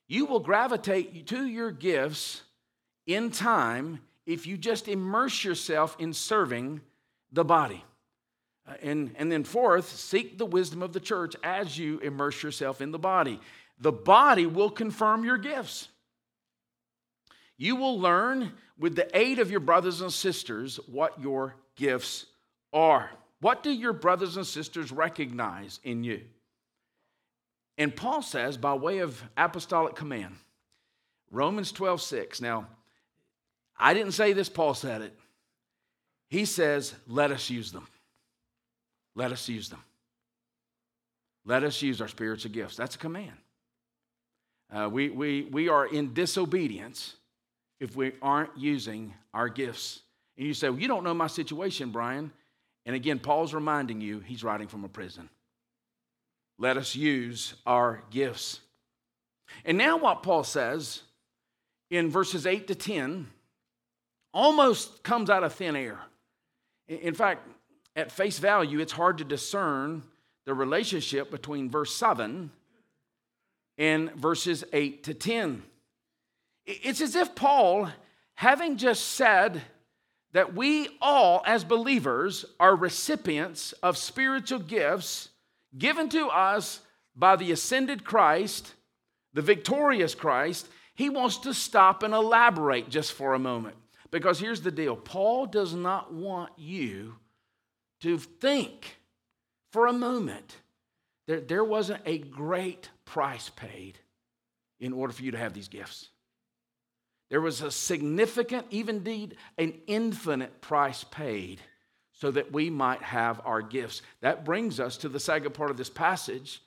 You 0.06 0.26
will 0.26 0.40
gravitate 0.40 1.26
to 1.28 1.44
your 1.44 1.70
gifts 1.70 2.42
in 3.06 3.30
time 3.30 4.00
if 4.26 4.46
you 4.46 4.56
just 4.56 4.88
immerse 4.88 5.42
yourself 5.42 5.96
in 5.98 6.12
serving 6.12 6.80
the 7.32 7.44
body. 7.44 7.84
Uh, 8.66 8.74
and, 8.82 9.14
and 9.16 9.32
then, 9.32 9.44
fourth, 9.44 9.88
seek 9.88 10.38
the 10.38 10.46
wisdom 10.46 10.82
of 10.82 10.92
the 10.92 11.00
church 11.00 11.34
as 11.42 11.78
you 11.78 11.98
immerse 11.98 12.42
yourself 12.42 12.80
in 12.80 12.90
the 12.90 12.98
body. 12.98 13.40
The 13.80 13.92
body 13.92 14.46
will 14.46 14.70
confirm 14.70 15.24
your 15.24 15.38
gifts. 15.38 15.88
You 17.58 17.74
will 17.74 18.00
learn 18.00 18.52
with 18.78 18.94
the 18.94 19.14
aid 19.16 19.40
of 19.40 19.50
your 19.50 19.60
brothers 19.60 20.00
and 20.00 20.12
sisters 20.12 20.78
what 20.86 21.20
your 21.20 21.56
gifts 21.74 22.26
are. 22.72 23.10
What 23.40 23.62
do 23.62 23.70
your 23.70 23.92
brothers 23.92 24.36
and 24.36 24.46
sisters 24.46 24.92
recognize 24.92 25.80
in 25.82 26.04
you? 26.04 26.22
And 27.76 27.94
Paul 27.94 28.22
says, 28.22 28.56
by 28.56 28.74
way 28.74 28.98
of 28.98 29.22
apostolic 29.36 29.94
command, 29.94 30.36
Romans 31.30 31.72
12, 31.72 32.00
6. 32.00 32.40
Now, 32.40 32.66
I 33.76 33.94
didn't 33.94 34.12
say 34.12 34.32
this, 34.32 34.48
Paul 34.48 34.74
said 34.74 35.02
it. 35.02 35.16
He 36.28 36.44
says, 36.44 36.94
let 37.06 37.30
us 37.30 37.50
use 37.50 37.72
them. 37.72 37.86
Let 39.14 39.32
us 39.32 39.48
use 39.48 39.68
them. 39.68 39.82
Let 41.44 41.64
us 41.64 41.80
use 41.80 42.00
our 42.00 42.08
spiritual 42.08 42.52
gifts. 42.52 42.76
That's 42.76 42.96
a 42.96 42.98
command. 42.98 43.32
Uh, 44.70 44.88
we, 44.90 45.08
we, 45.08 45.42
we 45.50 45.68
are 45.68 45.86
in 45.86 46.12
disobedience 46.12 47.14
if 47.80 47.96
we 47.96 48.12
aren't 48.20 48.56
using 48.56 49.14
our 49.32 49.48
gifts. 49.48 50.00
And 50.36 50.46
you 50.46 50.54
say, 50.54 50.68
Well, 50.68 50.80
you 50.80 50.88
don't 50.88 51.04
know 51.04 51.14
my 51.14 51.26
situation, 51.26 51.90
Brian. 51.90 52.32
And 52.86 52.96
again, 52.96 53.18
Paul's 53.18 53.52
reminding 53.52 54.00
you 54.00 54.20
he's 54.20 54.42
writing 54.42 54.68
from 54.68 54.84
a 54.84 54.88
prison. 54.88 55.28
Let 56.58 56.76
us 56.76 56.96
use 56.96 57.54
our 57.66 58.02
gifts. 58.10 58.60
And 59.64 59.78
now, 59.78 59.96
what 59.96 60.22
Paul 60.22 60.44
says 60.44 61.02
in 61.90 62.10
verses 62.10 62.46
8 62.46 62.66
to 62.68 62.74
10 62.74 63.28
almost 64.34 65.02
comes 65.02 65.30
out 65.30 65.44
of 65.44 65.54
thin 65.54 65.76
air. 65.76 65.98
In 66.86 67.14
fact, 67.14 67.46
at 67.96 68.12
face 68.12 68.38
value, 68.38 68.78
it's 68.80 68.92
hard 68.92 69.18
to 69.18 69.24
discern 69.24 70.02
the 70.44 70.54
relationship 70.54 71.30
between 71.30 71.70
verse 71.70 71.94
7 71.94 72.50
and 73.76 74.12
verses 74.14 74.64
8 74.72 75.04
to 75.04 75.14
10. 75.14 75.62
It's 76.70 77.00
as 77.00 77.16
if 77.16 77.34
Paul, 77.34 77.88
having 78.34 78.76
just 78.76 79.12
said 79.12 79.62
that 80.32 80.54
we 80.54 80.90
all, 81.00 81.42
as 81.46 81.64
believers, 81.64 82.44
are 82.60 82.76
recipients 82.76 83.72
of 83.82 83.96
spiritual 83.96 84.58
gifts 84.58 85.30
given 85.76 86.10
to 86.10 86.26
us 86.28 86.80
by 87.16 87.36
the 87.36 87.52
ascended 87.52 88.04
Christ, 88.04 88.74
the 89.32 89.40
victorious 89.40 90.14
Christ, 90.14 90.68
he 90.94 91.08
wants 91.08 91.38
to 91.38 91.54
stop 91.54 92.02
and 92.02 92.12
elaborate 92.12 92.90
just 92.90 93.14
for 93.14 93.32
a 93.32 93.38
moment. 93.38 93.76
Because 94.10 94.38
here's 94.38 94.60
the 94.60 94.70
deal 94.70 94.94
Paul 94.94 95.46
does 95.46 95.74
not 95.74 96.12
want 96.12 96.52
you 96.58 97.14
to 98.02 98.18
think 98.18 98.98
for 99.72 99.86
a 99.86 99.92
moment 99.92 100.56
that 101.28 101.48
there 101.48 101.64
wasn't 101.64 102.02
a 102.04 102.18
great 102.18 102.90
price 103.06 103.48
paid 103.48 103.98
in 104.80 104.92
order 104.92 105.14
for 105.14 105.22
you 105.22 105.30
to 105.30 105.38
have 105.38 105.54
these 105.54 105.68
gifts. 105.68 106.10
There 107.30 107.40
was 107.40 107.60
a 107.60 107.70
significant, 107.70 108.66
even 108.70 108.96
indeed 108.96 109.36
an 109.58 109.74
infinite 109.86 110.60
price 110.60 111.04
paid 111.04 111.60
so 112.12 112.30
that 112.30 112.52
we 112.52 112.70
might 112.70 113.02
have 113.02 113.40
our 113.44 113.62
gifts. 113.62 114.02
That 114.22 114.44
brings 114.44 114.80
us 114.80 114.96
to 114.98 115.08
the 115.08 115.20
second 115.20 115.52
part 115.54 115.70
of 115.70 115.76
this 115.76 115.90
passage 115.90 116.62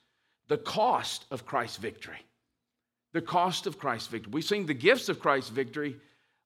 the 0.48 0.58
cost 0.58 1.25
of 1.32 1.46
Christ's 1.46 1.77
victory. 1.77 2.20
The 3.13 3.22
cost 3.22 3.68
of 3.68 3.80
Christ's 3.80 4.08
victory. 4.08 4.32
We've 4.34 4.44
seen 4.44 4.65
the 4.65 4.74
gifts 4.74 5.08
of 5.10 5.20
Christ's 5.20 5.50
victory. 5.50 5.96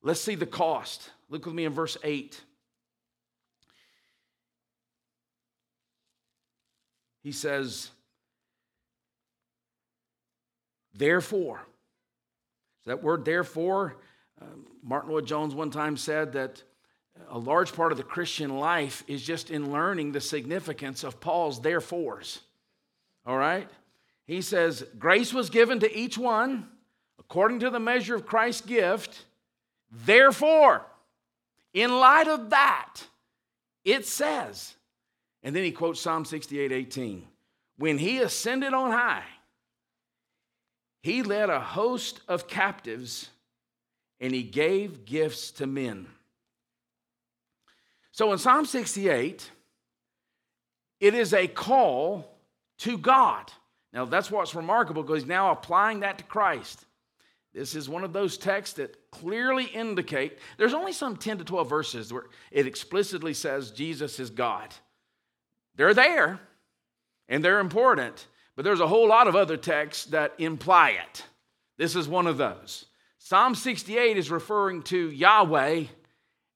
Let's 0.04 0.22
see 0.22 0.36
the 0.36 0.46
cost. 0.46 1.10
Look 1.30 1.46
with 1.46 1.56
me 1.56 1.66
in 1.66 1.74
verse 1.74 1.98
8. 2.04 2.40
He 7.24 7.32
says, 7.32 7.90
Therefore, 10.94 11.62
that 12.86 13.02
word 13.02 13.26
therefore, 13.26 13.96
um, 14.42 14.66
Martyn 14.84 15.12
Lloyd-Jones 15.12 15.56
one 15.56 15.72
time 15.72 15.98
said 15.98 16.34
that 16.34 16.64
a 17.30 17.40
large 17.40 17.74
part 17.74 17.92
of 17.92 17.98
the 17.98 18.04
Christian 18.04 18.58
life 18.58 19.04
is 19.08 19.24
just 19.24 19.50
in 19.50 19.72
learning 19.72 20.12
the 20.12 20.22
significance 20.22 21.04
of 21.04 21.20
Paul's 21.20 21.62
therefores. 21.62 22.42
All 23.26 23.38
right? 23.38 23.70
He 24.26 24.42
says, 24.42 24.86
Grace 25.00 25.34
was 25.34 25.50
given 25.50 25.80
to 25.80 25.98
each 25.98 26.18
one 26.18 26.68
according 27.20 27.60
to 27.62 27.70
the 27.70 27.80
measure 27.80 28.16
of 28.16 28.26
Christ's 28.26 28.66
gift. 28.66 29.26
Therefore, 29.92 30.86
in 31.74 32.00
light 32.00 32.28
of 32.28 32.50
that, 32.50 33.02
it 33.84 34.06
says, 34.06 34.76
and 35.44 35.56
then 35.56 35.64
he 35.64 35.72
quotes 35.72 36.02
Psalm 36.02 36.26
68 36.26 36.72
18. 36.72 37.28
When 37.78 37.98
he 37.98 38.20
ascended 38.20 38.74
on 38.74 38.92
high, 38.92 39.26
he 41.02 41.22
led 41.22 41.50
a 41.50 41.60
host 41.60 42.22
of 42.28 42.48
captives 42.48 43.30
and 44.26 44.34
he 44.34 44.42
gave 44.42 45.06
gifts 45.06 45.52
to 45.52 45.68
men. 45.68 46.08
So 48.12 48.32
in 48.32 48.40
Psalm 48.40 48.66
68, 48.66 49.52
it 51.00 51.14
is 51.14 51.32
a 51.32 51.46
call 51.46 52.36
to 52.80 52.98
God. 52.98 53.52
Now 53.94 54.06
that's 54.06 54.32
what's 54.32 54.56
remarkable 54.56 55.04
because 55.04 55.22
he's 55.22 55.30
now 55.30 55.52
applying 55.52 56.00
that 56.00 56.18
to 56.18 56.24
Christ. 56.24 56.86
This 57.54 57.76
is 57.76 57.88
one 57.88 58.04
of 58.04 58.14
those 58.14 58.40
texts 58.40 58.78
that 58.78 59.12
clearly 59.12 59.66
indicate 59.66 60.40
there's 60.58 60.74
only 60.74 60.92
some 60.92 61.18
10 61.18 61.38
to 61.38 61.44
12 61.44 61.70
verses 61.70 62.12
where 62.12 62.24
it 62.50 62.66
explicitly 62.66 63.36
says 63.36 63.70
Jesus 63.70 64.20
is 64.20 64.32
God. 64.32 64.74
They're 65.76 65.94
there 65.94 66.40
and 67.30 67.44
they're 67.44 67.60
important, 67.60 68.26
but 68.56 68.66
there's 68.66 68.82
a 68.82 68.88
whole 68.88 69.08
lot 69.08 69.28
of 69.28 69.36
other 69.36 69.56
texts 69.56 70.06
that 70.06 70.34
imply 70.40 70.98
it. 71.12 71.24
This 71.78 71.96
is 71.96 72.08
one 72.08 72.26
of 72.26 72.38
those. 72.38 72.88
Psalm 73.28 73.56
68 73.56 74.18
is 74.18 74.30
referring 74.30 74.84
to 74.84 75.10
Yahweh, 75.10 75.86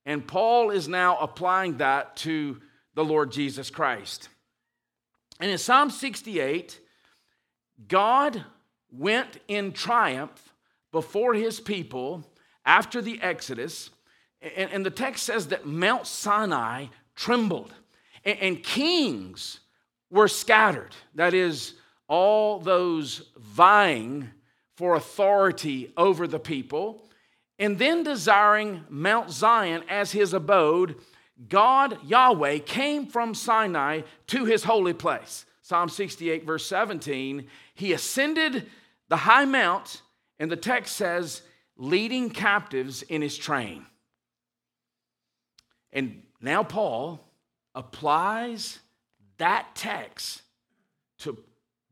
and 0.05 0.27
Paul 0.27 0.69
is 0.69 0.87
now 0.87 1.17
applying 1.17 1.77
that 1.77 2.15
to 2.17 2.61
the 2.93 3.03
Lord 3.03 3.31
Jesus 3.31 3.71
Christ. 3.71 4.29
And 5.39 5.49
in 5.49 5.57
Psalm 5.57 5.89
68, 5.89 6.79
God 7.87 8.43
went 8.91 9.39
in 9.47 9.71
triumph 9.71 10.53
before 10.91 11.33
his 11.33 11.59
people 11.59 12.23
after 12.63 13.01
the 13.01 13.19
Exodus. 13.19 13.89
And, 14.39 14.85
the 14.85 14.91
text 14.91 15.23
says 15.23 15.47
that 15.47 15.65
Mount 15.65 16.05
Sinai 16.05 16.85
trembled, 17.15 17.73
and 18.23 18.61
kings 18.61 19.61
were 20.11 20.27
scattered. 20.27 20.95
That 21.15 21.33
is, 21.33 21.73
all 22.07 22.59
those 22.59 23.23
vying 23.35 24.29
for 24.79 24.95
authority 24.95 25.91
over 25.97 26.25
the 26.25 26.39
people, 26.39 27.03
and 27.59 27.77
then 27.77 28.01
desiring 28.01 28.85
Mount 28.87 29.29
Zion 29.29 29.83
as 29.89 30.13
his 30.13 30.33
abode, 30.33 30.95
God, 31.49 31.97
Yahweh, 32.05 32.59
came 32.59 33.05
from 33.05 33.35
Sinai 33.35 34.03
to 34.27 34.45
his 34.45 34.63
holy 34.63 34.93
place. 34.93 35.45
Psalm 35.63 35.89
68, 35.89 36.45
verse 36.45 36.65
17. 36.65 37.45
He 37.73 37.91
ascended 37.91 38.67
the 39.09 39.17
high 39.17 39.43
mount, 39.43 40.01
and 40.39 40.49
the 40.49 40.55
text 40.55 40.95
says, 40.95 41.41
leading 41.75 42.29
captives 42.29 43.01
in 43.01 43.21
his 43.21 43.37
train. 43.37 43.85
And 45.91 46.23
now 46.39 46.63
Paul 46.63 47.19
applies 47.75 48.79
that 49.39 49.75
text 49.75 50.41
to 51.17 51.37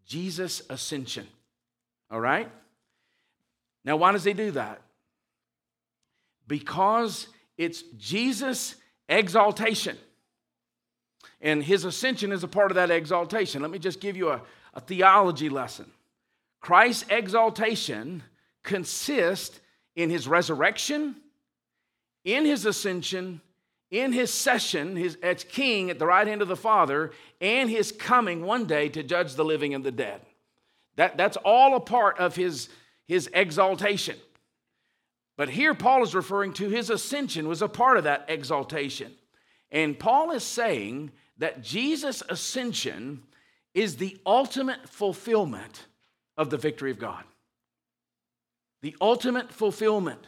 Jesus' 0.06 0.62
ascension. 0.70 1.27
All 2.10 2.22
right? 2.22 2.50
Now, 3.84 3.98
why 3.98 4.12
does 4.12 4.24
he 4.24 4.34
do 4.34 4.51
that? 4.51 4.81
Because 6.48 7.27
it's 7.57 7.84
Jesus' 7.98 8.75
exaltation. 9.10 9.98
And 11.41 11.63
his 11.63 11.86
ascension 11.86 12.31
is 12.31 12.43
a 12.43 12.48
part 12.48 12.72
of 12.72 12.75
that 12.75 12.91
exaltation. 12.91 13.62
Let 13.62 13.72
me 13.72 13.79
just 13.79 14.00
give 14.00 14.17
you 14.17 14.29
a, 14.29 14.41
a 14.74 14.81
theology 14.81 15.50
lesson. 15.50 15.91
Christ's 16.60 17.05
exaltation 17.10 18.24
consists 18.63 19.60
in 19.96 20.10
his 20.10 20.27
resurrection, 20.27 21.15
in 22.24 22.46
his 22.46 22.65
ascension, 22.65 23.41
in 23.89 24.12
his 24.12 24.34
session 24.34 24.96
his, 24.96 25.17
as 25.24 25.43
king 25.43 25.89
at 25.89 26.00
the 26.00 26.05
right 26.05 26.27
hand 26.27 26.41
of 26.41 26.48
the 26.48 26.55
Father, 26.55 27.12
and 27.39 27.69
his 27.69 27.91
coming 27.91 28.43
one 28.43 28.65
day 28.65 28.89
to 28.89 29.03
judge 29.03 29.36
the 29.36 29.46
living 29.46 29.74
and 29.74 29.84
the 29.84 29.91
dead. 29.91 30.22
That, 30.98 31.15
that's 31.15 31.38
all 31.38 31.75
a 31.75 31.79
part 31.79 32.17
of 32.19 32.36
his, 32.36 32.69
his 33.07 33.29
exaltation. 33.33 34.17
But 35.37 35.49
here 35.49 35.73
Paul 35.73 36.03
is 36.03 36.15
referring 36.15 36.53
to 36.53 36.69
his 36.69 36.89
ascension 36.89 37.47
was 37.47 37.61
a 37.61 37.67
part 37.67 37.97
of 37.97 38.05
that 38.05 38.25
exaltation. 38.27 39.13
And 39.71 39.97
Paul 39.97 40.31
is 40.31 40.43
saying 40.43 41.11
that 41.37 41.61
Jesus' 41.61 42.23
ascension 42.27 43.23
is 43.73 43.97
the 43.97 44.17
ultimate 44.25 44.89
fulfillment 44.89 45.85
of 46.35 46.49
the 46.49 46.57
victory 46.57 46.91
of 46.91 46.99
God. 46.99 47.23
The 48.81 48.95
ultimate 48.99 49.51
fulfillment. 49.51 50.25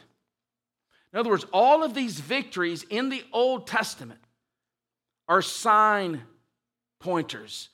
In 1.12 1.18
other 1.18 1.30
words, 1.30 1.46
all 1.52 1.82
of 1.82 1.94
these 1.94 2.20
victories 2.20 2.84
in 2.84 3.08
the 3.08 3.24
Old 3.32 3.66
Testament 3.66 4.20
are 5.28 5.42
sign 5.42 6.22
pointers, 7.00 7.70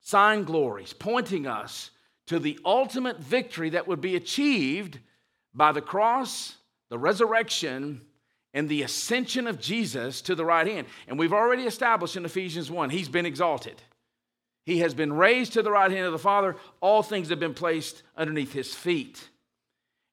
sign 0.00 0.44
glories, 0.44 0.92
pointing 0.94 1.46
us 1.46 1.90
to 2.30 2.38
the 2.38 2.60
ultimate 2.64 3.18
victory 3.18 3.70
that 3.70 3.88
would 3.88 4.00
be 4.00 4.14
achieved 4.14 5.00
by 5.52 5.72
the 5.72 5.80
cross, 5.80 6.54
the 6.88 6.96
resurrection, 6.96 8.00
and 8.54 8.68
the 8.68 8.84
ascension 8.84 9.48
of 9.48 9.60
Jesus 9.60 10.22
to 10.22 10.36
the 10.36 10.44
right 10.44 10.68
hand. 10.68 10.86
And 11.08 11.18
we've 11.18 11.32
already 11.32 11.64
established 11.64 12.14
in 12.14 12.24
Ephesians 12.24 12.70
1, 12.70 12.90
he's 12.90 13.08
been 13.08 13.26
exalted. 13.26 13.82
He 14.64 14.78
has 14.78 14.94
been 14.94 15.12
raised 15.12 15.54
to 15.54 15.62
the 15.62 15.72
right 15.72 15.90
hand 15.90 16.06
of 16.06 16.12
the 16.12 16.20
Father. 16.20 16.54
All 16.80 17.02
things 17.02 17.30
have 17.30 17.40
been 17.40 17.52
placed 17.52 18.04
underneath 18.16 18.52
his 18.52 18.72
feet. 18.76 19.28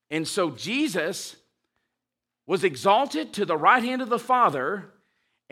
And 0.09 0.27
so 0.27 0.49
Jesus 0.49 1.35
was 2.47 2.63
exalted 2.63 3.31
to 3.33 3.45
the 3.45 3.57
right 3.57 3.83
hand 3.83 4.01
of 4.01 4.09
the 4.09 4.17
Father, 4.17 4.85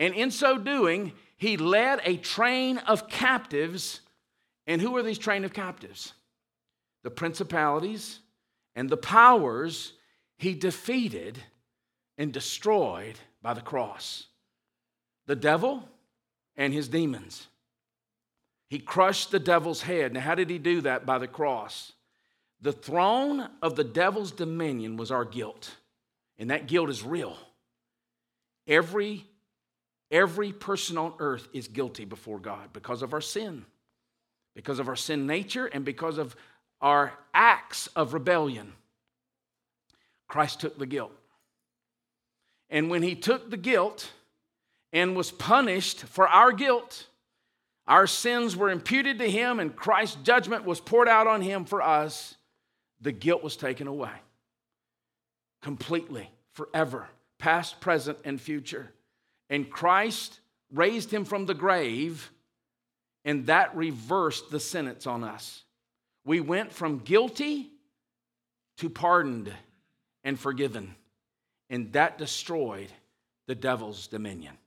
and 0.00 0.12
in 0.14 0.32
so 0.32 0.58
doing, 0.58 1.12
he 1.36 1.56
led 1.56 2.00
a 2.02 2.16
train 2.16 2.78
of 2.78 3.08
captives. 3.08 4.00
And 4.66 4.82
who 4.82 4.96
are 4.96 5.04
these 5.04 5.18
train 5.18 5.44
of 5.44 5.52
captives? 5.52 6.12
The 7.06 7.10
principalities 7.12 8.18
and 8.74 8.90
the 8.90 8.96
powers 8.96 9.92
he 10.38 10.54
defeated 10.54 11.38
and 12.18 12.32
destroyed 12.32 13.14
by 13.40 13.54
the 13.54 13.60
cross. 13.60 14.26
The 15.26 15.36
devil 15.36 15.88
and 16.56 16.74
his 16.74 16.88
demons. 16.88 17.46
He 18.68 18.80
crushed 18.80 19.30
the 19.30 19.38
devil's 19.38 19.82
head. 19.82 20.14
Now, 20.14 20.20
how 20.20 20.34
did 20.34 20.50
he 20.50 20.58
do 20.58 20.80
that? 20.80 21.06
By 21.06 21.18
the 21.18 21.28
cross. 21.28 21.92
The 22.60 22.72
throne 22.72 23.50
of 23.62 23.76
the 23.76 23.84
devil's 23.84 24.32
dominion 24.32 24.96
was 24.96 25.12
our 25.12 25.24
guilt. 25.24 25.76
And 26.40 26.50
that 26.50 26.66
guilt 26.66 26.90
is 26.90 27.04
real. 27.04 27.36
Every, 28.66 29.24
every 30.10 30.50
person 30.50 30.98
on 30.98 31.14
earth 31.20 31.46
is 31.52 31.68
guilty 31.68 32.04
before 32.04 32.40
God 32.40 32.72
because 32.72 33.02
of 33.02 33.14
our 33.14 33.20
sin, 33.20 33.64
because 34.56 34.80
of 34.80 34.88
our 34.88 34.96
sin 34.96 35.28
nature, 35.28 35.66
and 35.66 35.84
because 35.84 36.18
of 36.18 36.34
our 36.80 37.12
acts 37.32 37.86
of 37.88 38.14
rebellion. 38.14 38.72
Christ 40.28 40.60
took 40.60 40.78
the 40.78 40.86
guilt. 40.86 41.12
And 42.68 42.90
when 42.90 43.02
he 43.02 43.14
took 43.14 43.50
the 43.50 43.56
guilt 43.56 44.10
and 44.92 45.16
was 45.16 45.30
punished 45.30 46.04
for 46.04 46.26
our 46.26 46.52
guilt, 46.52 47.06
our 47.86 48.06
sins 48.06 48.56
were 48.56 48.70
imputed 48.70 49.18
to 49.20 49.30
him, 49.30 49.60
and 49.60 49.74
Christ's 49.74 50.16
judgment 50.22 50.64
was 50.64 50.80
poured 50.80 51.08
out 51.08 51.26
on 51.26 51.40
him 51.40 51.64
for 51.64 51.80
us. 51.80 52.34
The 53.00 53.12
guilt 53.12 53.42
was 53.42 53.56
taken 53.56 53.86
away 53.86 54.10
completely, 55.62 56.30
forever, 56.52 57.08
past, 57.38 57.80
present, 57.80 58.16
and 58.24 58.40
future. 58.40 58.92
And 59.50 59.68
Christ 59.68 60.38
raised 60.72 61.12
him 61.12 61.24
from 61.24 61.46
the 61.46 61.54
grave, 61.54 62.30
and 63.24 63.46
that 63.46 63.74
reversed 63.74 64.50
the 64.50 64.60
sentence 64.60 65.06
on 65.06 65.24
us. 65.24 65.64
We 66.26 66.40
went 66.40 66.72
from 66.72 66.98
guilty 66.98 67.70
to 68.78 68.90
pardoned 68.90 69.50
and 70.24 70.38
forgiven, 70.38 70.94
and 71.70 71.92
that 71.92 72.18
destroyed 72.18 72.92
the 73.46 73.54
devil's 73.54 74.08
dominion. 74.08 74.58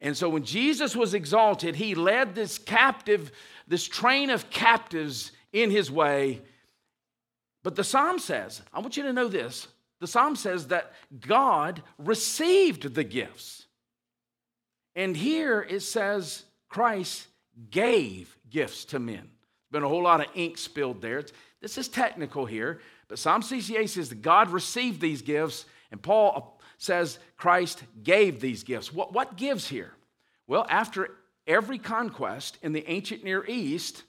And 0.00 0.16
so 0.16 0.28
when 0.28 0.44
Jesus 0.44 0.94
was 0.94 1.12
exalted, 1.12 1.74
he 1.74 1.96
led 1.96 2.34
this 2.34 2.56
captive, 2.56 3.32
this 3.66 3.86
train 3.86 4.30
of 4.30 4.48
captives 4.48 5.32
in 5.52 5.70
his 5.70 5.90
way. 5.90 6.40
But 7.64 7.74
the 7.74 7.84
psalm 7.84 8.20
says, 8.20 8.62
I 8.72 8.78
want 8.78 8.96
you 8.96 9.02
to 9.02 9.12
know 9.12 9.28
this 9.28 9.66
the 10.00 10.06
psalm 10.06 10.36
says 10.36 10.68
that 10.68 10.92
God 11.26 11.82
received 11.98 12.94
the 12.94 13.04
gifts. 13.04 13.66
And 14.94 15.16
here 15.16 15.66
it 15.68 15.80
says 15.80 16.44
Christ 16.68 17.26
gave 17.70 18.36
gifts 18.50 18.84
to 18.86 19.00
men. 19.00 19.30
Been 19.74 19.82
a 19.82 19.88
whole 19.88 20.04
lot 20.04 20.20
of 20.20 20.28
ink 20.36 20.56
spilled 20.56 21.02
there. 21.02 21.18
It's, 21.18 21.32
this 21.60 21.76
is 21.78 21.88
technical 21.88 22.46
here, 22.46 22.80
but 23.08 23.18
Psalm 23.18 23.42
68 23.42 23.90
says 23.90 24.08
that 24.10 24.22
God 24.22 24.50
received 24.50 25.00
these 25.00 25.20
gifts, 25.20 25.66
and 25.90 26.00
Paul 26.00 26.60
says 26.78 27.18
Christ 27.36 27.82
gave 28.04 28.40
these 28.40 28.62
gifts. 28.62 28.92
What, 28.92 29.12
what 29.12 29.36
gives 29.36 29.66
here? 29.66 29.90
Well, 30.46 30.64
after 30.70 31.10
every 31.48 31.78
conquest 31.78 32.56
in 32.62 32.72
the 32.72 32.88
ancient 32.88 33.24
Near 33.24 33.44
East, 33.46 34.04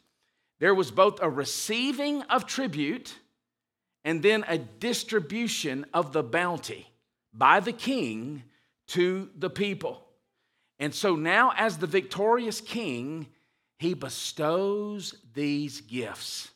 there 0.59 0.75
was 0.75 0.91
both 0.91 1.19
a 1.19 1.31
receiving 1.31 2.21
of 2.23 2.45
tribute 2.45 3.15
and 4.03 4.21
then 4.21 4.45
a 4.47 4.59
distribution 4.59 5.87
of 5.95 6.13
the 6.13 6.21
bounty 6.21 6.91
by 7.33 7.59
the 7.59 7.73
king 7.73 8.43
to 8.89 9.31
the 9.35 9.49
people. 9.49 10.05
And 10.77 10.93
so 10.93 11.15
now, 11.15 11.53
as 11.57 11.79
the 11.79 11.87
victorious 11.87 12.61
king, 12.61 13.25
he 13.85 13.93
bestows 13.93 15.13
these 15.35 15.81
gifts, 15.81 16.49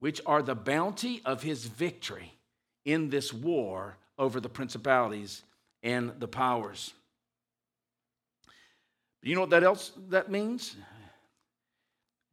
which 0.00 0.18
are 0.24 0.40
the 0.40 0.54
bounty 0.54 1.20
of 1.26 1.42
his 1.42 1.66
victory 1.66 2.32
in 2.86 3.10
this 3.10 3.34
war 3.34 3.98
over 4.18 4.40
the 4.40 4.48
principalities 4.48 5.42
and 5.82 6.12
the 6.18 6.26
powers. 6.26 6.94
You 9.22 9.34
know 9.34 9.42
what 9.42 9.50
that 9.50 9.62
else 9.62 9.92
that 10.08 10.30
means? 10.30 10.74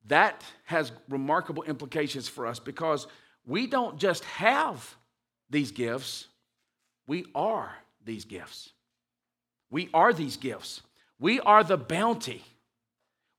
That 0.06 0.43
has 0.63 0.93
remarkable 1.10 1.63
implications 1.63 2.30
for 2.30 2.48
us 2.48 2.60
because 2.60 3.08
we 3.46 3.67
don't 3.67 3.98
just 3.98 4.24
have 4.26 4.96
these 5.50 5.72
gifts, 5.72 6.28
we 7.06 7.26
are 7.36 7.76
these 8.06 8.24
gifts. 8.24 8.72
We 9.69 9.89
are 9.93 10.13
these 10.13 10.38
gifts. 10.38 10.82
We 11.19 11.41
are 11.41 11.65
the 11.65 11.78
bounty. 11.78 12.46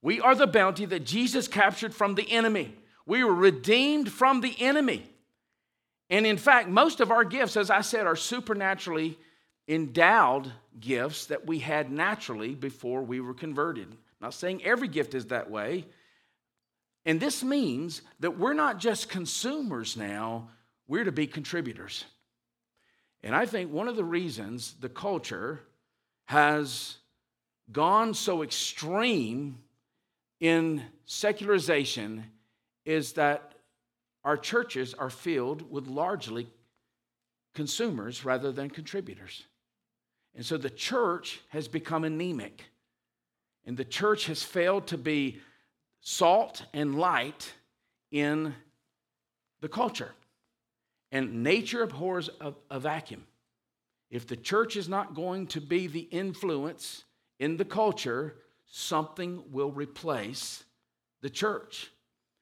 We 0.05 0.21
are 0.21 0.35
the 0.35 0.45
bounty 0.45 0.85
that 0.85 1.03
Jesus 1.03 1.47
captured 1.47 1.91
from 1.91 2.13
the 2.13 2.31
enemy. 2.31 2.75
We 3.07 3.23
were 3.23 3.33
redeemed 3.33 4.11
from 4.11 4.41
the 4.41 4.55
enemy. 4.59 5.03
And 6.11 6.27
in 6.27 6.37
fact, 6.37 6.69
most 6.69 6.99
of 6.99 7.09
our 7.09 7.23
gifts, 7.23 7.57
as 7.57 7.71
I 7.71 7.81
said, 7.81 8.05
are 8.05 8.15
supernaturally 8.15 9.17
endowed 9.67 10.51
gifts 10.79 11.25
that 11.25 11.47
we 11.47 11.57
had 11.57 11.91
naturally 11.91 12.53
before 12.53 13.01
we 13.01 13.19
were 13.19 13.33
converted. 13.33 13.87
Not 14.21 14.35
saying 14.35 14.63
every 14.63 14.87
gift 14.87 15.15
is 15.15 15.25
that 15.25 15.49
way, 15.49 15.87
And 17.05 17.19
this 17.19 17.43
means 17.43 18.01
that 18.19 18.37
we're 18.37 18.53
not 18.53 18.79
just 18.79 19.09
consumers 19.09 19.95
now, 19.95 20.49
we're 20.87 21.03
to 21.03 21.11
be 21.11 21.27
contributors. 21.27 22.03
And 23.23 23.35
I 23.35 23.45
think 23.45 23.71
one 23.71 23.87
of 23.87 23.95
the 23.95 24.03
reasons 24.03 24.75
the 24.79 24.89
culture 24.89 25.61
has 26.25 26.97
gone 27.71 28.13
so 28.13 28.43
extreme 28.43 29.59
in 30.45 30.83
secularization 31.05 32.23
is 32.85 33.13
that 33.13 33.53
our 34.23 34.37
churches 34.37 34.93
are 34.93 35.09
filled 35.09 35.71
with 35.71 35.87
largely 35.87 36.47
consumers 37.55 38.23
rather 38.23 38.51
than 38.51 38.69
contributors. 38.69 39.45
And 40.35 40.45
so 40.45 40.57
the 40.57 40.69
church 40.69 41.41
has 41.49 41.67
become 41.67 42.03
anemic. 42.03 42.63
And 43.65 43.75
the 43.75 43.85
church 43.85 44.27
has 44.27 44.43
failed 44.43 44.85
to 44.87 44.99
be 44.99 45.39
salt 46.01 46.63
and 46.75 46.99
light 46.99 47.51
in 48.11 48.53
the 49.61 49.69
culture. 49.69 50.11
And 51.11 51.43
nature 51.43 51.81
abhors 51.81 52.29
a, 52.39 52.53
a, 52.69 52.79
vacuum. 52.79 53.25
If 54.11 54.27
the 54.27 54.35
church 54.35 54.75
is 54.75 54.87
not 54.87 55.15
going 55.15 55.47
to 55.47 55.61
be 55.61 55.87
the 55.87 56.07
influence 56.11 57.03
in 57.39 57.57
the 57.57 57.65
culture, 57.65 58.35
something 58.69 59.43
will 59.51 59.71
replace 59.71 60.63
the 61.21 61.29
church. 61.29 61.91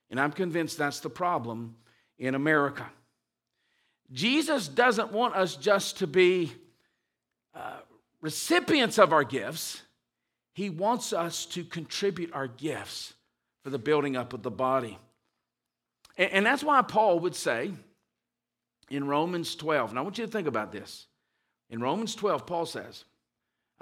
And 0.10 0.20
I'm 0.20 0.32
convinced 0.32 0.78
that's 0.78 1.00
the 1.00 1.10
problem 1.10 1.76
in 2.18 2.36
America. 2.36 2.86
Jesus 4.12 4.68
doesn't 4.68 5.12
want 5.12 5.36
us 5.36 5.56
just 5.56 6.00
to 6.00 6.08
be 6.08 6.52
uh, 7.56 7.80
recipients 8.22 8.98
of 8.98 9.14
our 9.14 9.24
gifts, 9.24 9.82
He 10.54 10.70
wants 10.70 11.14
us 11.14 11.46
to 11.48 11.64
contribute 11.64 12.34
our 12.34 12.48
gifts 12.48 13.14
for 13.64 13.70
the 13.70 13.80
building 13.80 14.16
up 14.16 14.34
of 14.34 14.44
the 14.44 14.52
body. 14.52 14.98
And, 16.18 16.32
and 16.32 16.46
that's 16.46 16.64
why 16.64 16.82
Paul 16.82 17.20
would 17.22 17.36
say 17.36 17.72
in 18.90 19.08
Romans 19.08 19.56
12, 19.56 19.92
and 19.92 20.00
I 20.00 20.02
want 20.02 20.18
you 20.18 20.26
to 20.26 20.32
think 20.32 20.48
about 20.48 20.72
this. 20.72 21.08
In 21.70 21.80
Romans 21.80 22.14
12, 22.16 22.46
Paul 22.46 22.66
says, 22.66 23.06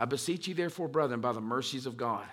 I 0.02 0.06
beseech 0.06 0.48
you, 0.48 0.56
therefore, 0.56 0.88
brethren, 0.88 1.22
by 1.22 1.32
the 1.32 1.42
mercies 1.42 1.86
of 1.86 1.96
God. 1.96 2.26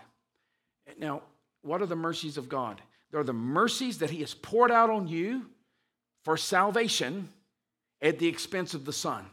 Now, 0.99 1.21
what 1.61 1.83
are 1.83 1.87
the 1.87 1.95
mercies 1.95 2.39
of 2.39 2.49
God? 2.49 2.81
They're 3.11 3.23
the 3.23 3.35
mercies 3.35 3.99
that 3.99 4.09
He 4.09 4.21
has 4.21 4.33
poured 4.33 4.71
out 4.71 4.89
on 4.89 5.07
you 5.07 5.45
for 6.25 6.39
salvation 6.39 7.29
at 8.01 8.19
the 8.19 8.27
expense 8.27 8.73
of 8.73 8.87
the 8.87 8.93
Son. 8.95 9.27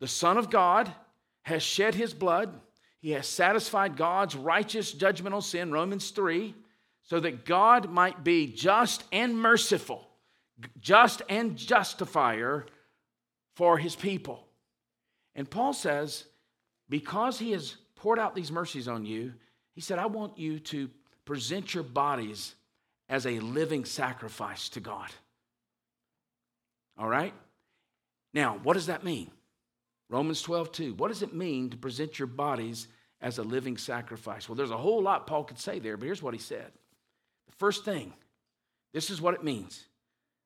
The 0.00 0.08
Son 0.08 0.38
of 0.38 0.48
God 0.48 0.90
has 1.42 1.62
shed 1.62 1.94
His 1.94 2.14
blood, 2.14 2.58
He 2.98 3.10
has 3.10 3.26
satisfied 3.26 3.98
God's 3.98 4.34
righteous 4.34 4.90
judgment 4.90 5.34
on 5.34 5.42
sin, 5.42 5.70
Romans 5.70 6.08
3, 6.12 6.54
so 7.02 7.20
that 7.20 7.44
God 7.44 7.90
might 7.90 8.24
be 8.24 8.46
just 8.46 9.04
and 9.12 9.38
merciful, 9.38 10.08
just 10.80 11.20
and 11.28 11.58
justifier 11.58 12.64
for 13.54 13.76
His 13.76 13.94
people. 13.94 14.46
And 15.34 15.50
Paul 15.50 15.74
says, 15.74 16.24
because 16.88 17.38
He 17.38 17.52
has 17.52 17.76
poured 17.96 18.18
out 18.18 18.34
these 18.34 18.52
mercies 18.52 18.88
on 18.88 19.04
you, 19.04 19.32
He 19.74 19.80
said, 19.80 19.98
I 19.98 20.06
want 20.06 20.38
you 20.38 20.58
to 20.60 20.90
present 21.24 21.74
your 21.74 21.84
bodies 21.84 22.54
as 23.08 23.26
a 23.26 23.40
living 23.40 23.84
sacrifice 23.84 24.68
to 24.70 24.80
God. 24.80 25.10
All 26.98 27.08
right? 27.08 27.34
Now, 28.34 28.58
what 28.62 28.74
does 28.74 28.86
that 28.86 29.04
mean? 29.04 29.30
Romans 30.10 30.42
12, 30.42 30.72
2. 30.72 30.94
What 30.94 31.08
does 31.08 31.22
it 31.22 31.34
mean 31.34 31.70
to 31.70 31.76
present 31.76 32.18
your 32.18 32.28
bodies 32.28 32.88
as 33.20 33.38
a 33.38 33.42
living 33.42 33.76
sacrifice? 33.76 34.48
Well, 34.48 34.56
there's 34.56 34.70
a 34.70 34.76
whole 34.76 35.02
lot 35.02 35.26
Paul 35.26 35.44
could 35.44 35.58
say 35.58 35.78
there, 35.78 35.96
but 35.96 36.06
here's 36.06 36.22
what 36.22 36.34
he 36.34 36.40
said. 36.40 36.70
The 37.46 37.56
first 37.56 37.84
thing, 37.84 38.12
this 38.92 39.10
is 39.10 39.20
what 39.20 39.34
it 39.34 39.44
means. 39.44 39.84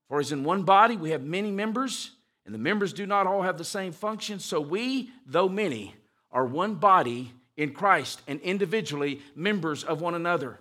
For 0.08 0.20
as 0.20 0.32
in 0.32 0.44
one 0.44 0.62
body 0.62 0.96
we 0.96 1.10
have 1.10 1.22
many 1.22 1.50
members, 1.50 2.12
and 2.44 2.54
the 2.54 2.58
members 2.58 2.92
do 2.92 3.06
not 3.06 3.26
all 3.26 3.42
have 3.42 3.56
the 3.56 3.64
same 3.64 3.92
function, 3.92 4.38
so 4.40 4.60
we, 4.60 5.10
though 5.26 5.48
many, 5.48 5.94
are 6.32 6.44
one 6.44 6.74
body 6.74 7.32
in 7.56 7.72
Christ 7.72 8.22
and 8.26 8.40
individually 8.40 9.20
members 9.34 9.84
of 9.84 10.00
one 10.00 10.14
another. 10.14 10.58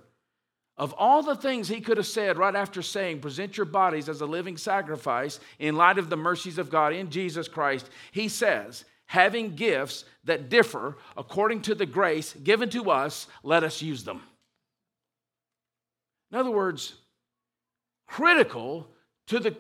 Of 0.78 0.94
all 0.98 1.22
the 1.22 1.36
things 1.36 1.68
he 1.68 1.82
could 1.82 1.98
have 1.98 2.08
said 2.08 2.38
right 2.38 2.56
after 2.56 2.82
saying, 2.82 3.20
present 3.20 3.58
your 3.58 3.66
bodies 3.66 4.10
as 4.10 4.22
a 4.22 4.26
living 4.26 4.58
sacrifice 4.58 5.40
in 5.60 5.76
light 5.76 5.98
of 5.98 6.10
the 6.10 6.18
mercies 6.18 6.58
of 6.58 6.70
God 6.70 6.94
in 6.94 7.10
Jesus 7.10 7.48
Christ, 7.48 7.90
he 8.12 8.28
says, 8.28 8.84
having 9.06 9.56
gifts 9.56 10.06
that 10.24 10.50
differ 10.50 10.98
according 11.18 11.62
to 11.62 11.76
the 11.76 11.86
grace 11.86 12.34
given 12.34 12.70
to 12.70 12.90
us, 12.90 13.28
let 13.44 13.64
us 13.64 13.82
use 13.82 14.04
them. 14.04 14.22
In 16.32 16.38
other 16.38 16.52
words, 16.52 16.96
critical 18.08 18.88
to 19.28 19.40
the 19.40 19.56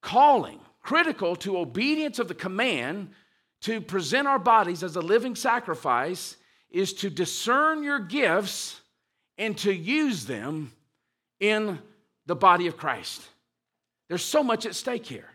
calling, 0.00 0.60
critical 0.80 1.34
to 1.36 1.58
obedience 1.58 2.18
of 2.18 2.28
the 2.28 2.34
command 2.34 3.10
to 3.64 3.80
present 3.80 4.28
our 4.28 4.38
bodies 4.38 4.82
as 4.82 4.94
a 4.94 5.00
living 5.00 5.34
sacrifice 5.34 6.36
is 6.70 6.92
to 6.92 7.08
discern 7.08 7.82
your 7.82 7.98
gifts 7.98 8.78
and 9.38 9.56
to 9.56 9.72
use 9.72 10.26
them 10.26 10.70
in 11.40 11.78
the 12.26 12.36
body 12.36 12.66
of 12.66 12.76
Christ. 12.76 13.22
There's 14.08 14.24
so 14.24 14.42
much 14.42 14.66
at 14.66 14.74
stake 14.74 15.06
here. 15.06 15.30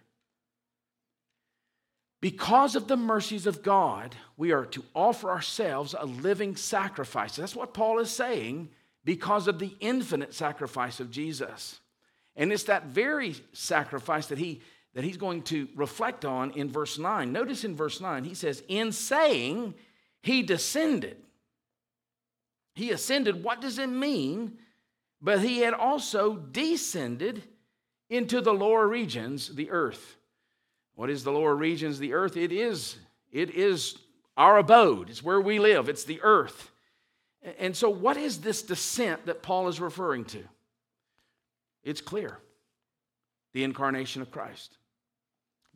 Because 2.21 2.75
of 2.75 2.87
the 2.87 2.97
mercies 2.97 3.47
of 3.47 3.63
God, 3.63 4.15
we 4.37 4.51
are 4.51 4.65
to 4.65 4.83
offer 4.93 5.31
ourselves 5.31 5.95
a 5.97 6.05
living 6.05 6.55
sacrifice. 6.55 7.35
That's 7.35 7.55
what 7.55 7.73
Paul 7.73 7.97
is 7.97 8.11
saying 8.11 8.69
because 9.03 9.47
of 9.47 9.57
the 9.57 9.73
infinite 9.79 10.35
sacrifice 10.35 10.99
of 10.99 11.09
Jesus. 11.09 11.79
And 12.35 12.53
it's 12.53 12.65
that 12.65 12.85
very 12.85 13.35
sacrifice 13.53 14.27
that 14.27 14.37
he 14.37 14.61
that 14.93 15.03
he's 15.03 15.17
going 15.17 15.43
to 15.43 15.67
reflect 15.75 16.25
on 16.25 16.51
in 16.51 16.69
verse 16.69 16.97
9. 16.97 17.31
Notice 17.31 17.63
in 17.63 17.75
verse 17.75 18.01
9, 18.01 18.23
he 18.23 18.33
says, 18.33 18.63
In 18.67 18.91
saying 18.91 19.75
he 20.21 20.41
descended. 20.41 21.17
He 22.75 22.91
ascended. 22.91 23.43
What 23.43 23.61
does 23.61 23.77
it 23.77 23.89
mean? 23.89 24.57
But 25.21 25.41
he 25.41 25.59
had 25.59 25.73
also 25.73 26.37
descended 26.37 27.43
into 28.09 28.41
the 28.41 28.53
lower 28.53 28.87
regions, 28.87 29.53
the 29.53 29.69
earth. 29.69 30.17
What 30.95 31.09
is 31.09 31.23
the 31.23 31.31
lower 31.31 31.55
regions, 31.55 31.99
the 31.99 32.13
earth? 32.13 32.35
It 32.35 32.51
is, 32.51 32.97
it 33.31 33.51
is 33.51 33.97
our 34.35 34.57
abode. 34.57 35.09
It's 35.09 35.23
where 35.23 35.41
we 35.41 35.59
live. 35.59 35.89
It's 35.89 36.03
the 36.03 36.21
earth. 36.23 36.71
And 37.57 37.75
so, 37.75 37.89
what 37.89 38.17
is 38.17 38.39
this 38.39 38.61
descent 38.61 39.25
that 39.27 39.41
Paul 39.41 39.67
is 39.67 39.79
referring 39.79 40.25
to? 40.25 40.43
It's 41.83 42.01
clear 42.01 42.37
the 43.53 43.63
incarnation 43.63 44.21
of 44.21 44.31
Christ. 44.31 44.77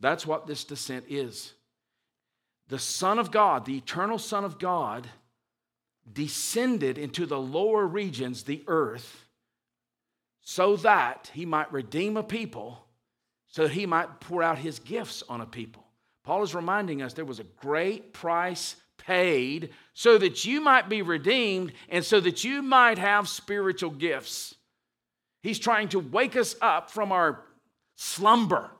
That's 0.00 0.26
what 0.26 0.46
this 0.46 0.64
descent 0.64 1.06
is. 1.08 1.52
The 2.68 2.78
Son 2.78 3.18
of 3.18 3.30
God, 3.30 3.64
the 3.64 3.76
eternal 3.76 4.18
Son 4.18 4.44
of 4.44 4.58
God, 4.58 5.08
descended 6.10 6.98
into 6.98 7.26
the 7.26 7.38
lower 7.38 7.86
regions, 7.86 8.42
the 8.42 8.62
earth, 8.66 9.26
so 10.40 10.76
that 10.76 11.30
he 11.32 11.46
might 11.46 11.72
redeem 11.72 12.16
a 12.16 12.22
people, 12.22 12.84
so 13.48 13.62
that 13.62 13.72
he 13.72 13.86
might 13.86 14.20
pour 14.20 14.42
out 14.42 14.58
his 14.58 14.78
gifts 14.78 15.22
on 15.28 15.40
a 15.40 15.46
people. 15.46 15.84
Paul 16.24 16.42
is 16.42 16.54
reminding 16.54 17.02
us 17.02 17.12
there 17.12 17.24
was 17.24 17.40
a 17.40 17.44
great 17.44 18.12
price 18.12 18.76
paid 18.96 19.70
so 19.92 20.18
that 20.18 20.44
you 20.44 20.60
might 20.60 20.88
be 20.88 21.02
redeemed 21.02 21.72
and 21.88 22.04
so 22.04 22.20
that 22.20 22.44
you 22.44 22.62
might 22.62 22.98
have 22.98 23.28
spiritual 23.28 23.90
gifts. 23.90 24.54
He's 25.42 25.58
trying 25.58 25.88
to 25.90 25.98
wake 25.98 26.36
us 26.36 26.56
up 26.62 26.90
from 26.90 27.12
our 27.12 27.44
slumber, 27.96 28.70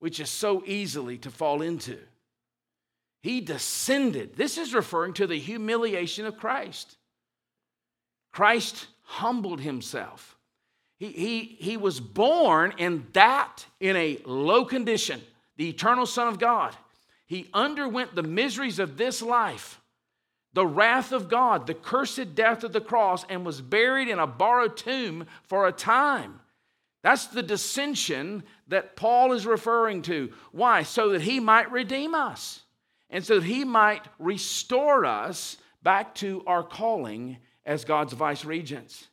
which 0.00 0.20
is 0.20 0.30
so 0.30 0.62
easily 0.66 1.18
to 1.18 1.30
fall 1.30 1.62
into. 1.62 1.98
He 3.22 3.40
descended. 3.40 4.36
This 4.36 4.58
is 4.58 4.74
referring 4.74 5.14
to 5.14 5.26
the 5.26 5.38
humiliation 5.38 6.24
of 6.24 6.36
Christ. 6.36 6.96
Christ 8.32 8.86
humbled 9.02 9.60
himself. 9.60 10.36
He, 10.98 11.08
he, 11.08 11.56
he 11.60 11.76
was 11.76 12.00
born 12.00 12.74
in 12.78 13.06
that, 13.12 13.66
in 13.80 13.96
a 13.96 14.18
low 14.24 14.64
condition, 14.64 15.20
the 15.56 15.68
eternal 15.68 16.06
Son 16.06 16.28
of 16.28 16.38
God. 16.38 16.76
He 17.26 17.48
underwent 17.52 18.14
the 18.14 18.22
miseries 18.22 18.78
of 18.78 18.96
this 18.96 19.20
life, 19.22 19.80
the 20.54 20.66
wrath 20.66 21.12
of 21.12 21.28
God, 21.28 21.66
the 21.66 21.74
cursed 21.74 22.34
death 22.34 22.64
of 22.64 22.72
the 22.72 22.80
cross, 22.80 23.24
and 23.28 23.44
was 23.44 23.60
buried 23.60 24.08
in 24.08 24.18
a 24.18 24.26
borrowed 24.26 24.76
tomb 24.76 25.26
for 25.44 25.66
a 25.66 25.72
time. 25.72 26.40
That's 27.08 27.28
the 27.28 27.42
dissension 27.42 28.42
that 28.66 28.94
Paul 28.94 29.32
is 29.32 29.46
referring 29.46 30.02
to. 30.02 30.30
Why? 30.52 30.82
So 30.82 31.08
that 31.12 31.22
he 31.22 31.40
might 31.40 31.72
redeem 31.72 32.14
us 32.14 32.60
and 33.08 33.24
so 33.24 33.40
that 33.40 33.46
he 33.46 33.64
might 33.64 34.06
restore 34.18 35.06
us 35.06 35.56
back 35.82 36.14
to 36.16 36.44
our 36.46 36.62
calling 36.62 37.38
as 37.64 37.86
God's 37.86 38.12
vice 38.12 38.44
regents. 38.44 39.06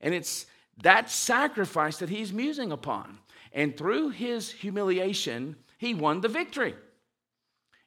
And 0.00 0.14
it's 0.14 0.46
that 0.84 1.10
sacrifice 1.10 1.96
that 1.96 2.08
he's 2.08 2.32
musing 2.32 2.70
upon. 2.70 3.18
And 3.52 3.76
through 3.76 4.10
his 4.10 4.52
humiliation, 4.52 5.56
he 5.76 5.92
won 5.92 6.20
the 6.20 6.28
victory. 6.28 6.76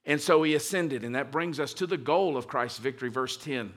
And 0.03 0.19
so 0.19 0.43
he 0.43 0.55
ascended, 0.55 1.05
and 1.05 1.15
that 1.15 1.31
brings 1.31 1.61
us 1.61 1.73
to 1.75 1.87
the 1.87 1.95
goal 1.95 2.35
of 2.35 2.49
Christ's 2.49 2.79
victory, 2.79 3.07
verse 3.07 3.37
10. 3.37 3.71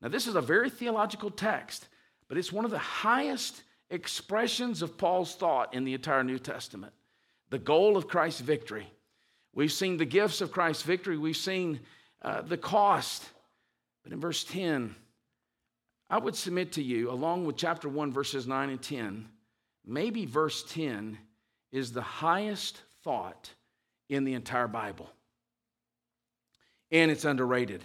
Now, 0.00 0.10
this 0.10 0.28
is 0.28 0.36
a 0.36 0.40
very 0.40 0.70
theological 0.70 1.32
text, 1.32 1.88
but 2.28 2.38
it's 2.38 2.52
one 2.52 2.64
of 2.64 2.70
the 2.70 2.78
highest 2.78 3.64
expressions 3.94 4.82
of 4.82 4.98
Paul's 4.98 5.34
thought 5.34 5.72
in 5.72 5.84
the 5.84 5.94
entire 5.94 6.24
New 6.24 6.38
Testament. 6.38 6.92
The 7.50 7.58
goal 7.58 7.96
of 7.96 8.08
Christ's 8.08 8.40
victory. 8.40 8.86
We've 9.54 9.72
seen 9.72 9.96
the 9.96 10.04
gifts 10.04 10.40
of 10.40 10.50
Christ's 10.50 10.82
victory, 10.82 11.16
we've 11.16 11.36
seen 11.36 11.80
uh, 12.22 12.42
the 12.42 12.58
cost. 12.58 13.24
But 14.02 14.12
in 14.12 14.20
verse 14.20 14.44
10, 14.44 14.94
I 16.10 16.18
would 16.18 16.34
submit 16.34 16.72
to 16.72 16.82
you, 16.82 17.10
along 17.10 17.46
with 17.46 17.56
chapter 17.56 17.88
1, 17.88 18.12
verses 18.12 18.46
9 18.46 18.68
and 18.68 18.82
10, 18.82 19.28
maybe 19.86 20.26
verse 20.26 20.62
10 20.64 21.16
is 21.72 21.92
the 21.92 22.02
highest 22.02 22.82
thought 23.02 23.50
in 24.08 24.24
the 24.24 24.34
entire 24.34 24.68
Bible. 24.68 25.10
And 26.90 27.10
it's 27.10 27.24
underrated. 27.24 27.84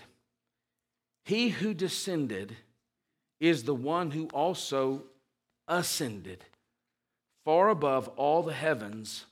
He 1.24 1.50
who 1.50 1.74
descended 1.74 2.56
is 3.39 3.63
the 3.63 3.76
one 3.76 4.12
who 4.12 4.28
also 4.28 5.04
ascended 5.70 6.44
far 7.46 7.70
above 7.70 8.10
all 8.10 8.44
the 8.44 8.54
heavens. 8.54 9.26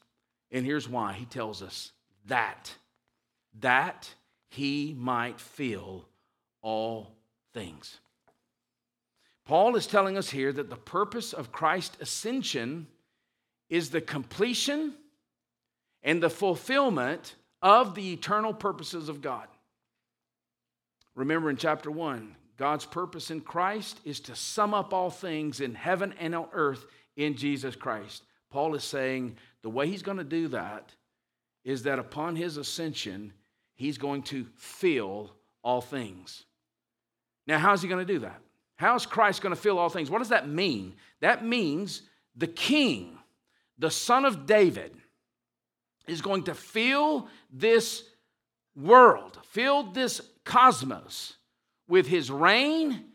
And 0.51 0.65
here's 0.65 0.87
why 0.87 1.13
he 1.13 1.25
tells 1.25 1.61
us 1.61 1.91
that, 2.27 2.73
that 3.59 4.09
he 4.49 4.95
might 4.97 5.39
fill 5.39 6.05
all 6.61 7.11
things. 7.53 7.99
Paul 9.45 9.75
is 9.75 9.87
telling 9.87 10.17
us 10.17 10.29
here 10.29 10.51
that 10.51 10.69
the 10.69 10.75
purpose 10.75 11.33
of 11.33 11.51
Christ's 11.51 11.97
ascension 12.01 12.87
is 13.69 13.89
the 13.89 14.01
completion 14.01 14.93
and 16.03 16.21
the 16.21 16.29
fulfillment 16.29 17.35
of 17.61 17.95
the 17.95 18.13
eternal 18.13 18.53
purposes 18.53 19.09
of 19.09 19.21
God. 19.21 19.47
Remember 21.15 21.49
in 21.49 21.57
chapter 21.57 21.89
1, 21.89 22.35
God's 22.57 22.85
purpose 22.85 23.29
in 23.29 23.41
Christ 23.41 23.99
is 24.03 24.19
to 24.21 24.35
sum 24.35 24.73
up 24.73 24.93
all 24.93 25.11
things 25.11 25.61
in 25.61 25.75
heaven 25.75 26.13
and 26.19 26.33
on 26.33 26.47
earth 26.53 26.85
in 27.15 27.35
Jesus 27.35 27.75
Christ. 27.75 28.23
Paul 28.49 28.73
is 28.75 28.83
saying 28.83 29.37
the 29.61 29.69
way 29.69 29.87
he's 29.87 30.01
going 30.01 30.17
to 30.17 30.23
do 30.23 30.47
that 30.49 30.91
is 31.63 31.83
that 31.83 31.99
upon 31.99 32.35
his 32.35 32.57
ascension, 32.57 33.33
he's 33.75 33.97
going 33.97 34.23
to 34.23 34.47
fill 34.55 35.31
all 35.63 35.81
things. 35.81 36.45
Now, 37.45 37.59
how's 37.59 37.81
he 37.81 37.87
going 37.87 38.05
to 38.05 38.13
do 38.13 38.19
that? 38.19 38.41
How's 38.77 39.05
Christ 39.05 39.41
going 39.41 39.55
to 39.55 39.61
fill 39.61 39.77
all 39.77 39.89
things? 39.89 40.09
What 40.09 40.19
does 40.19 40.29
that 40.29 40.47
mean? 40.47 40.95
That 41.21 41.45
means 41.45 42.03
the 42.35 42.47
king, 42.47 43.17
the 43.77 43.91
son 43.91 44.25
of 44.25 44.45
David, 44.45 44.95
is 46.07 46.21
going 46.21 46.43
to 46.43 46.55
fill 46.55 47.27
this 47.51 48.03
world, 48.75 49.37
fill 49.43 49.83
this 49.91 50.21
cosmos 50.45 51.36
with 51.87 52.07
his 52.07 52.29
reign 52.29 53.05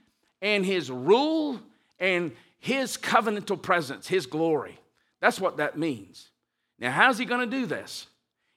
and 0.40 0.64
his 0.64 0.90
rule 0.90 1.60
and 1.98 2.32
his 2.58 2.96
covenantal 2.96 3.60
presence, 3.60 4.06
his 4.06 4.26
glory. 4.26 4.78
That's 5.20 5.40
what 5.40 5.58
that 5.58 5.78
means. 5.78 6.30
Now, 6.78 6.90
how's 6.90 7.18
he 7.18 7.24
going 7.24 7.48
to 7.48 7.56
do 7.58 7.66
this? 7.66 8.06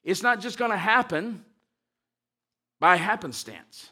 It's 0.04 0.24
not 0.24 0.40
just 0.40 0.58
going 0.58 0.72
to 0.72 0.78
happen 0.78 1.44
by 2.80 2.96
happenstance. 2.96 3.90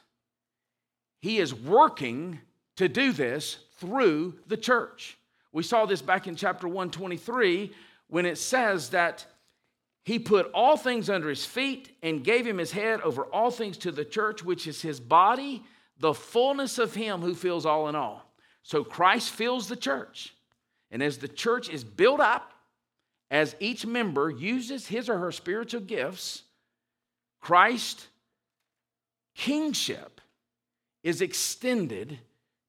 He 1.21 1.39
is 1.39 1.53
working 1.53 2.39
to 2.75 2.87
do 2.87 3.11
this 3.11 3.57
through 3.79 4.35
the 4.47 4.57
church. 4.57 5.17
We 5.51 5.63
saw 5.63 5.85
this 5.85 6.01
back 6.01 6.27
in 6.27 6.35
chapter 6.35 6.67
123 6.67 7.71
when 8.07 8.25
it 8.25 8.37
says 8.37 8.89
that 8.89 9.25
he 10.03 10.19
put 10.19 10.51
all 10.53 10.75
things 10.77 11.09
under 11.09 11.29
his 11.29 11.45
feet 11.45 11.95
and 12.01 12.23
gave 12.23 12.45
him 12.45 12.57
his 12.57 12.71
head 12.71 13.01
over 13.01 13.23
all 13.25 13.51
things 13.51 13.77
to 13.77 13.91
the 13.91 14.03
church, 14.03 14.43
which 14.43 14.67
is 14.67 14.81
his 14.81 14.99
body, 14.99 15.63
the 15.97 16.13
fullness 16.13 16.77
of 16.77 16.93
him 16.93 17.21
who 17.21 17.35
fills 17.35 17.65
all 17.65 17.87
in 17.87 17.95
all. 17.95 18.33
So 18.63 18.83
Christ 18.83 19.29
fills 19.29 19.67
the 19.67 19.75
church. 19.75 20.33
And 20.91 21.01
as 21.01 21.17
the 21.17 21.27
church 21.27 21.69
is 21.69 21.83
built 21.83 22.19
up, 22.19 22.53
as 23.31 23.55
each 23.59 23.85
member 23.85 24.29
uses 24.29 24.87
his 24.87 25.09
or 25.09 25.17
her 25.17 25.31
spiritual 25.31 25.81
gifts, 25.81 26.43
Christ 27.41 28.07
kingship 29.35 30.21
is 31.03 31.21
extended 31.21 32.19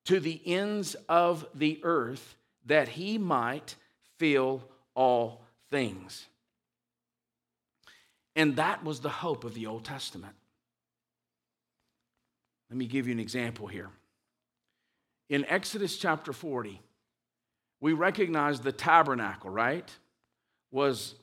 to 0.07 0.21
the 0.21 0.41
ends 0.47 0.97
of 1.09 1.47
the 1.55 1.81
earth 1.83 2.35
that 2.67 2.89
he 2.89 3.19
might 3.19 3.77
fill 4.19 4.63
all 4.95 5.45
things. 5.71 6.27
And 8.37 8.57
that 8.57 8.83
was 8.85 9.01
the 9.01 9.09
hope 9.09 9.45
of 9.45 9.55
the 9.55 9.67
Old 9.67 9.85
Testament. 9.85 10.35
Let 12.71 12.77
me 12.79 12.87
give 12.87 13.07
you 13.07 13.13
an 13.13 13.21
example 13.21 13.67
here. 13.67 13.91
In 15.29 15.45
Exodus 15.47 15.97
chapter 15.97 16.33
40, 16.33 16.81
we 17.81 17.93
recognize 17.93 18.61
the 18.61 18.73
tabernacle, 18.73 19.51
right? 19.51 19.91
Was 20.71 21.15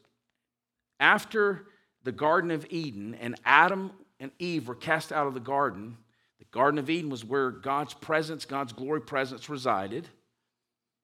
after 0.99 1.65
the 2.03 2.11
Garden 2.11 2.51
of 2.51 2.65
Eden 2.69 3.15
and 3.15 3.35
Adam 3.45 3.91
and 4.19 4.31
Eve 4.39 4.67
were 4.67 4.75
cast 4.75 5.11
out 5.11 5.27
of 5.27 5.33
the 5.33 5.39
garden. 5.39 5.97
The 6.39 6.45
Garden 6.51 6.79
of 6.79 6.89
Eden 6.89 7.09
was 7.09 7.25
where 7.25 7.51
God's 7.51 7.93
presence, 7.93 8.45
God's 8.45 8.73
glory 8.73 9.01
presence 9.01 9.49
resided. 9.49 10.07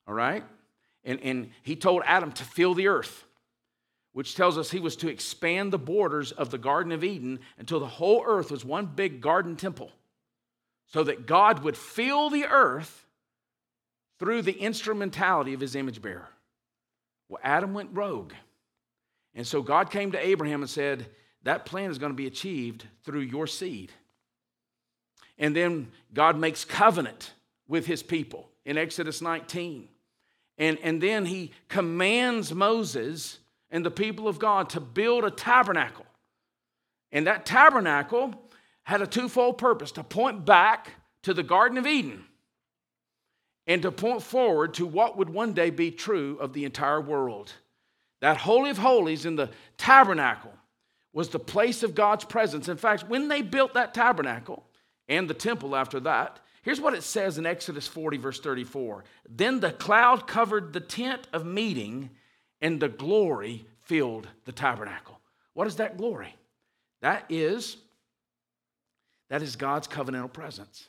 All 0.08 0.14
right? 0.14 0.44
And, 1.04 1.20
and 1.22 1.52
he 1.64 1.76
told 1.76 2.04
Adam 2.06 2.32
to 2.34 2.44
fill 2.44 2.74
the 2.74 2.88
earth 2.88 3.26
which 4.18 4.34
tells 4.34 4.58
us 4.58 4.72
he 4.72 4.80
was 4.80 4.96
to 4.96 5.08
expand 5.08 5.72
the 5.72 5.78
borders 5.78 6.32
of 6.32 6.50
the 6.50 6.58
Garden 6.58 6.92
of 6.92 7.04
Eden 7.04 7.40
until 7.60 7.80
the 7.80 7.86
whole 7.86 8.24
earth 8.26 8.50
was 8.50 8.66
one 8.66 8.88
big 8.88 9.22
garden 9.22 9.56
temple, 9.56 9.92
so 10.88 11.04
that 11.04 11.26
God 11.26 11.64
would 11.64 11.78
fill 11.78 12.30
the 12.30 12.46
earth 12.46 13.06
through 14.20 14.42
the 14.42 14.54
instrumentality 14.54 15.54
of 15.54 15.60
his 15.60 15.76
image 15.76 16.02
bearer. 16.02 16.30
Well, 17.30 17.42
Adam 17.44 17.74
went 17.74 17.90
rogue. 17.94 18.34
And 19.36 19.46
so 19.46 19.62
God 19.62 19.92
came 19.92 20.12
to 20.14 20.26
Abraham 20.26 20.62
and 20.62 20.70
said, 20.70 21.08
That 21.44 21.66
plan 21.66 21.92
is 21.92 21.98
going 21.98 22.12
to 22.12 22.18
be 22.18 22.28
achieved 22.28 22.86
through 23.04 23.22
your 23.22 23.48
seed. 23.48 23.92
And 25.38 25.56
then 25.56 25.92
God 26.14 26.38
makes 26.40 26.66
covenant 26.66 27.34
with 27.68 27.86
his 27.86 28.02
people 28.02 28.50
in 28.66 28.78
Exodus 28.78 29.22
19. 29.22 29.88
And, 30.58 30.80
and 30.82 31.02
then 31.02 31.26
he 31.26 31.52
commands 31.68 32.54
Moses 32.54 33.38
and 33.70 33.86
the 33.86 33.92
people 33.92 34.28
of 34.28 34.40
God 34.40 34.70
to 34.72 34.80
build 34.80 35.26
a 35.26 35.32
tabernacle. 35.32 36.06
And 37.12 37.28
that 37.28 37.46
tabernacle 37.46 38.34
had 38.88 39.02
a 39.02 39.08
twofold 39.08 39.58
purpose 39.58 39.92
to 39.92 40.02
point 40.02 40.46
back 40.46 40.92
to 41.22 41.34
the 41.34 41.44
Garden 41.44 41.78
of 41.78 41.86
Eden 41.86 42.24
and 43.68 43.82
to 43.82 43.92
point 43.92 44.24
forward 44.24 44.74
to 44.76 44.86
what 44.86 45.18
would 45.18 45.30
one 45.30 45.52
day 45.52 45.70
be 45.70 45.92
true 45.92 46.38
of 46.40 46.54
the 46.54 46.64
entire 46.64 47.02
world. 47.02 47.52
That 48.22 48.38
Holy 48.38 48.70
of 48.70 48.78
Holies 48.78 49.26
in 49.26 49.36
the 49.36 49.50
tabernacle 49.78 50.54
was 51.12 51.28
the 51.28 51.38
place 51.38 51.84
of 51.84 51.96
God's 51.96 52.24
presence. 52.24 52.70
In 52.70 52.78
fact, 52.78 53.10
when 53.10 53.28
they 53.28 53.42
built 53.42 53.74
that 53.74 53.94
tabernacle 53.94 54.64
and 55.10 55.30
the 55.30 55.34
temple 55.34 55.76
after 55.76 56.00
that, 56.00 56.40
here's 56.62 56.80
what 56.80 56.94
it 56.94 57.04
says 57.04 57.38
in 57.38 57.46
Exodus 57.46 57.88
40, 57.88 58.16
verse 58.16 58.40
34 58.40 59.04
Then 59.30 59.60
the 59.60 59.74
cloud 59.74 60.28
covered 60.28 60.72
the 60.72 60.80
tent 60.80 61.28
of 61.34 61.46
meeting 61.46 62.10
and 62.62 62.80
the 62.80 62.88
glory 62.88 63.66
filled 63.82 64.30
the 64.46 64.54
tabernacle. 64.54 65.20
What 65.56 65.68
is 65.68 65.76
that 65.76 65.98
glory? 65.98 66.34
That 67.02 67.26
is 67.28 67.76
that 69.30 69.42
is 69.42 69.56
God's 69.56 69.88
covenantal 69.88 70.32
presence. 70.32 70.88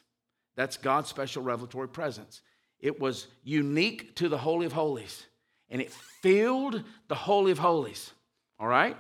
That's 0.57 0.77
God's 0.77 1.09
special 1.09 1.43
revelatory 1.43 1.89
presence. 1.89 2.41
It 2.81 3.01
was 3.01 3.27
unique 3.45 4.17
to 4.17 4.29
the 4.29 4.39
Holy 4.39 4.67
of 4.67 4.73
Holies, 4.73 5.27
and 5.71 5.81
it 5.81 5.93
filled 6.23 6.83
the 7.09 7.15
Holy 7.15 7.53
of 7.53 7.59
Holies. 7.59 8.13
All 8.59 8.69
right? 8.69 8.97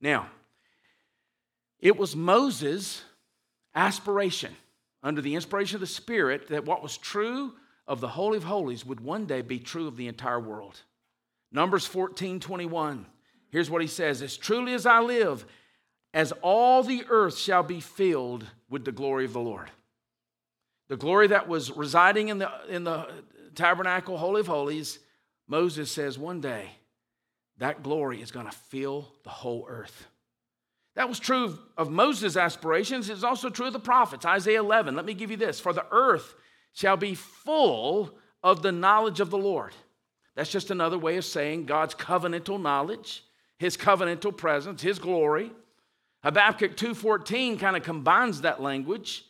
Now, 0.00 0.28
it 1.80 1.96
was 1.96 2.16
Moses' 2.16 3.02
aspiration, 3.74 4.54
under 5.02 5.20
the 5.20 5.34
inspiration 5.34 5.76
of 5.76 5.80
the 5.80 5.86
Spirit, 5.86 6.48
that 6.48 6.64
what 6.64 6.82
was 6.82 6.96
true 6.96 7.54
of 7.86 8.00
the 8.00 8.08
Holy 8.08 8.36
of 8.36 8.44
Holies 8.44 8.86
would 8.86 9.00
one 9.00 9.26
day 9.26 9.42
be 9.42 9.58
true 9.58 9.86
of 9.86 9.96
the 9.96 10.08
entire 10.08 10.40
world. 10.40 10.80
Numbers 11.52 11.86
14 11.86 12.40
21. 12.40 13.06
Here's 13.50 13.70
what 13.70 13.82
he 13.82 13.88
says 13.88 14.22
As 14.22 14.36
truly 14.36 14.74
as 14.74 14.86
I 14.86 15.00
live, 15.00 15.44
as 16.14 16.32
all 16.40 16.82
the 16.82 17.04
earth 17.10 17.36
shall 17.36 17.64
be 17.64 17.80
filled 17.80 18.46
with 18.70 18.84
the 18.84 18.92
glory 18.92 19.24
of 19.24 19.32
the 19.32 19.40
Lord. 19.40 19.70
The 20.88 20.96
glory 20.96 21.26
that 21.28 21.48
was 21.48 21.72
residing 21.72 22.28
in 22.28 22.38
the, 22.38 22.50
in 22.68 22.84
the 22.84 23.08
tabernacle, 23.54 24.16
Holy 24.16 24.40
of 24.40 24.46
Holies, 24.46 25.00
Moses 25.48 25.90
says 25.90 26.18
one 26.18 26.40
day 26.40 26.70
that 27.58 27.82
glory 27.82 28.22
is 28.22 28.30
going 28.30 28.46
to 28.46 28.52
fill 28.52 29.12
the 29.24 29.30
whole 29.30 29.66
earth. 29.68 30.06
That 30.94 31.08
was 31.08 31.18
true 31.18 31.58
of 31.76 31.90
Moses' 31.90 32.36
aspirations. 32.36 33.10
It's 33.10 33.24
also 33.24 33.50
true 33.50 33.66
of 33.66 33.72
the 33.72 33.80
prophets. 33.80 34.24
Isaiah 34.24 34.60
11, 34.60 34.94
let 34.94 35.04
me 35.04 35.14
give 35.14 35.30
you 35.32 35.36
this. 35.36 35.58
For 35.58 35.72
the 35.72 35.86
earth 35.90 36.34
shall 36.72 36.96
be 36.96 37.14
full 37.14 38.14
of 38.42 38.62
the 38.62 38.72
knowledge 38.72 39.18
of 39.18 39.30
the 39.30 39.38
Lord. 39.38 39.72
That's 40.36 40.50
just 40.50 40.70
another 40.70 40.98
way 40.98 41.16
of 41.16 41.24
saying 41.24 41.66
God's 41.66 41.94
covenantal 41.94 42.60
knowledge, 42.60 43.24
his 43.58 43.76
covenantal 43.76 44.36
presence, 44.36 44.82
his 44.82 45.00
glory. 45.00 45.50
Habakkuk 46.24 46.76
2:14 46.76 47.58
kind 47.58 47.76
of 47.76 47.82
combines 47.82 48.40
that 48.40 48.60
language. 48.60 49.24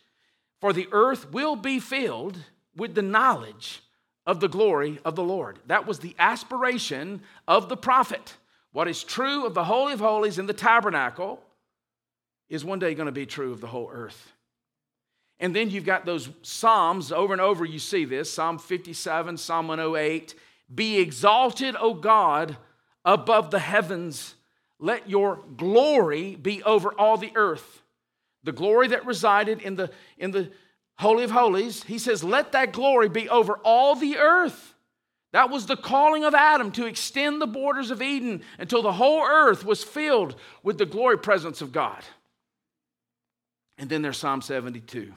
For 0.61 0.73
the 0.73 0.87
earth 0.91 1.31
will 1.31 1.55
be 1.55 1.79
filled 1.79 2.39
with 2.75 2.95
the 2.95 3.01
knowledge 3.01 3.81
of 4.25 4.39
the 4.39 4.47
glory 4.47 4.99
of 5.05 5.15
the 5.15 5.23
Lord. 5.23 5.59
That 5.67 5.85
was 5.85 5.99
the 5.99 6.15
aspiration 6.17 7.21
of 7.47 7.69
the 7.69 7.77
prophet. 7.77 8.37
What 8.71 8.87
is 8.87 9.03
true 9.03 9.45
of 9.45 9.53
the 9.53 9.65
Holy 9.65 9.93
of 9.93 9.99
Holies 9.99 10.39
in 10.39 10.47
the 10.47 10.53
tabernacle 10.53 11.43
is 12.49 12.65
one 12.65 12.79
day 12.79 12.95
going 12.95 13.05
to 13.05 13.11
be 13.11 13.25
true 13.25 13.51
of 13.51 13.61
the 13.61 13.67
whole 13.67 13.89
earth. 13.91 14.31
And 15.39 15.55
then 15.55 15.69
you've 15.69 15.85
got 15.85 16.05
those 16.05 16.29
Psalms 16.41 17.11
over 17.11 17.33
and 17.33 17.41
over, 17.41 17.65
you 17.65 17.79
see 17.79 18.05
this 18.05 18.31
Psalm 18.31 18.57
57, 18.57 19.37
Psalm 19.37 19.67
108. 19.67 20.33
Be 20.73 20.99
exalted, 20.99 21.75
O 21.79 21.93
God, 21.93 22.57
above 23.03 23.51
the 23.51 23.59
heavens. 23.59 24.35
Let 24.85 25.09
your 25.09 25.39
glory 25.57 26.35
be 26.35 26.61
over 26.61 26.91
all 26.91 27.17
the 27.17 27.31
earth. 27.33 27.81
The 28.43 28.51
glory 28.51 28.89
that 28.89 29.07
resided 29.07 29.63
in 29.63 29.75
the, 29.75 29.89
in 30.19 30.29
the 30.29 30.51
Holy 30.99 31.23
of 31.23 31.31
Holies, 31.31 31.81
he 31.81 31.97
says, 31.97 32.23
let 32.23 32.51
that 32.51 32.71
glory 32.71 33.09
be 33.09 33.27
over 33.27 33.57
all 33.63 33.95
the 33.95 34.17
earth. 34.17 34.75
That 35.33 35.49
was 35.49 35.65
the 35.65 35.75
calling 35.75 36.23
of 36.23 36.35
Adam 36.35 36.71
to 36.73 36.85
extend 36.85 37.41
the 37.41 37.47
borders 37.47 37.89
of 37.89 38.03
Eden 38.03 38.43
until 38.59 38.83
the 38.83 38.93
whole 38.93 39.23
earth 39.23 39.65
was 39.65 39.83
filled 39.83 40.35
with 40.61 40.77
the 40.77 40.85
glory 40.85 41.17
presence 41.17 41.63
of 41.63 41.71
God. 41.71 42.03
And 43.79 43.89
then 43.89 44.03
there's 44.03 44.19
Psalm 44.19 44.43
72. 44.43 45.11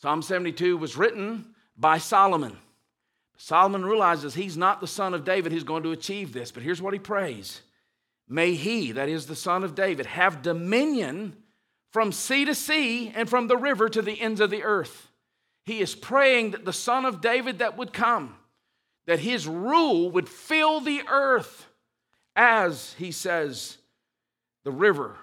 Psalm 0.00 0.22
72 0.22 0.76
was 0.76 0.96
written 0.96 1.56
by 1.76 1.98
Solomon. 1.98 2.56
Solomon 3.36 3.84
realizes 3.84 4.32
he's 4.32 4.56
not 4.56 4.80
the 4.80 4.86
son 4.86 5.12
of 5.12 5.24
David 5.24 5.50
who's 5.50 5.64
going 5.64 5.82
to 5.82 5.90
achieve 5.90 6.32
this, 6.32 6.52
but 6.52 6.62
here's 6.62 6.80
what 6.80 6.92
he 6.92 7.00
prays 7.00 7.62
May 8.32 8.54
he, 8.54 8.92
that 8.92 9.10
is 9.10 9.26
the 9.26 9.36
son 9.36 9.62
of 9.62 9.74
David, 9.74 10.06
have 10.06 10.40
dominion 10.40 11.36
from 11.90 12.12
sea 12.12 12.46
to 12.46 12.54
sea 12.54 13.12
and 13.14 13.28
from 13.28 13.46
the 13.46 13.58
river 13.58 13.90
to 13.90 14.00
the 14.00 14.18
ends 14.18 14.40
of 14.40 14.48
the 14.48 14.62
earth. 14.62 15.08
He 15.66 15.80
is 15.80 15.94
praying 15.94 16.52
that 16.52 16.64
the 16.64 16.72
son 16.72 17.04
of 17.04 17.20
David 17.20 17.58
that 17.58 17.76
would 17.76 17.92
come, 17.92 18.34
that 19.04 19.18
his 19.18 19.46
rule 19.46 20.10
would 20.12 20.30
fill 20.30 20.80
the 20.80 21.02
earth 21.10 21.66
as 22.34 22.94
he 22.94 23.12
says, 23.12 23.76
the 24.64 24.72
river. 24.72 25.14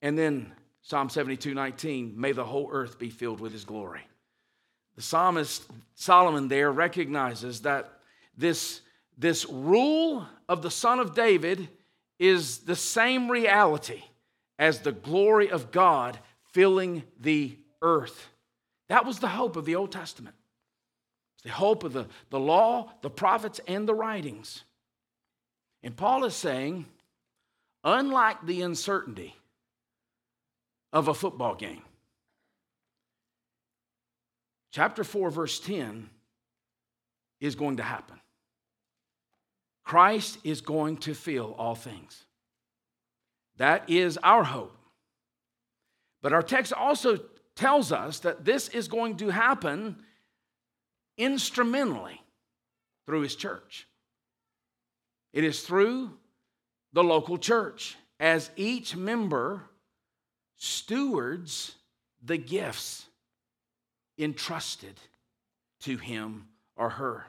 And 0.00 0.16
then 0.16 0.52
Psalm 0.82 1.08
72 1.08 1.54
19, 1.54 2.14
may 2.16 2.30
the 2.30 2.44
whole 2.44 2.68
earth 2.70 3.00
be 3.00 3.10
filled 3.10 3.40
with 3.40 3.50
his 3.50 3.64
glory. 3.64 4.06
The 4.94 5.02
psalmist 5.02 5.66
Solomon 5.96 6.46
there 6.46 6.70
recognizes 6.70 7.62
that 7.62 7.98
this, 8.38 8.82
this 9.18 9.44
rule 9.46 10.24
of 10.48 10.62
the 10.62 10.70
son 10.70 11.00
of 11.00 11.12
David 11.12 11.68
is 12.18 12.58
the 12.58 12.76
same 12.76 13.30
reality 13.30 14.02
as 14.58 14.80
the 14.80 14.92
glory 14.92 15.50
of 15.50 15.70
God 15.70 16.18
filling 16.52 17.02
the 17.20 17.56
earth. 17.82 18.28
That 18.88 19.04
was 19.04 19.18
the 19.18 19.28
hope 19.28 19.56
of 19.56 19.64
the 19.64 19.76
Old 19.76 19.92
Testament. 19.92 20.36
It's 21.36 21.44
the 21.44 21.50
hope 21.50 21.84
of 21.84 21.92
the, 21.92 22.06
the 22.30 22.40
law, 22.40 22.92
the 23.02 23.10
prophets, 23.10 23.60
and 23.66 23.86
the 23.86 23.94
writings. 23.94 24.62
And 25.82 25.96
Paul 25.96 26.24
is 26.24 26.34
saying, 26.34 26.86
unlike 27.84 28.44
the 28.46 28.62
uncertainty 28.62 29.36
of 30.92 31.08
a 31.08 31.14
football 31.14 31.54
game, 31.54 31.82
chapter 34.72 35.04
4, 35.04 35.30
verse 35.30 35.60
10 35.60 36.08
is 37.40 37.54
going 37.54 37.76
to 37.76 37.82
happen. 37.82 38.18
Christ 39.86 40.38
is 40.42 40.62
going 40.62 40.96
to 40.98 41.14
fill 41.14 41.54
all 41.56 41.76
things. 41.76 42.24
That 43.58 43.88
is 43.88 44.18
our 44.20 44.42
hope. 44.42 44.76
But 46.22 46.32
our 46.32 46.42
text 46.42 46.72
also 46.72 47.20
tells 47.54 47.92
us 47.92 48.18
that 48.20 48.44
this 48.44 48.68
is 48.68 48.88
going 48.88 49.16
to 49.18 49.28
happen 49.28 49.96
instrumentally 51.16 52.20
through 53.06 53.20
his 53.20 53.36
church. 53.36 53.86
It 55.32 55.44
is 55.44 55.62
through 55.62 56.10
the 56.92 57.04
local 57.04 57.38
church 57.38 57.96
as 58.18 58.50
each 58.56 58.96
member 58.96 59.62
stewards 60.56 61.76
the 62.24 62.38
gifts 62.38 63.06
entrusted 64.18 64.98
to 65.82 65.96
him 65.96 66.48
or 66.76 66.90
her. 66.90 67.26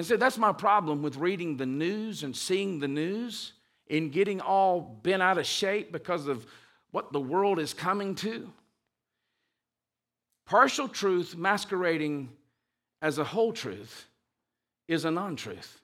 And 0.00 0.06
so 0.06 0.16
that's 0.16 0.38
my 0.38 0.54
problem 0.54 1.02
with 1.02 1.18
reading 1.18 1.58
the 1.58 1.66
news 1.66 2.22
and 2.22 2.34
seeing 2.34 2.78
the 2.78 2.88
news 2.88 3.52
and 3.90 4.10
getting 4.10 4.40
all 4.40 4.80
bent 4.80 5.20
out 5.20 5.36
of 5.36 5.44
shape 5.44 5.92
because 5.92 6.26
of 6.26 6.46
what 6.90 7.12
the 7.12 7.20
world 7.20 7.58
is 7.58 7.74
coming 7.74 8.14
to. 8.14 8.50
Partial 10.46 10.88
truth 10.88 11.36
masquerading 11.36 12.30
as 13.02 13.18
a 13.18 13.24
whole 13.24 13.52
truth 13.52 14.06
is 14.88 15.04
a 15.04 15.10
non 15.10 15.36
truth. 15.36 15.82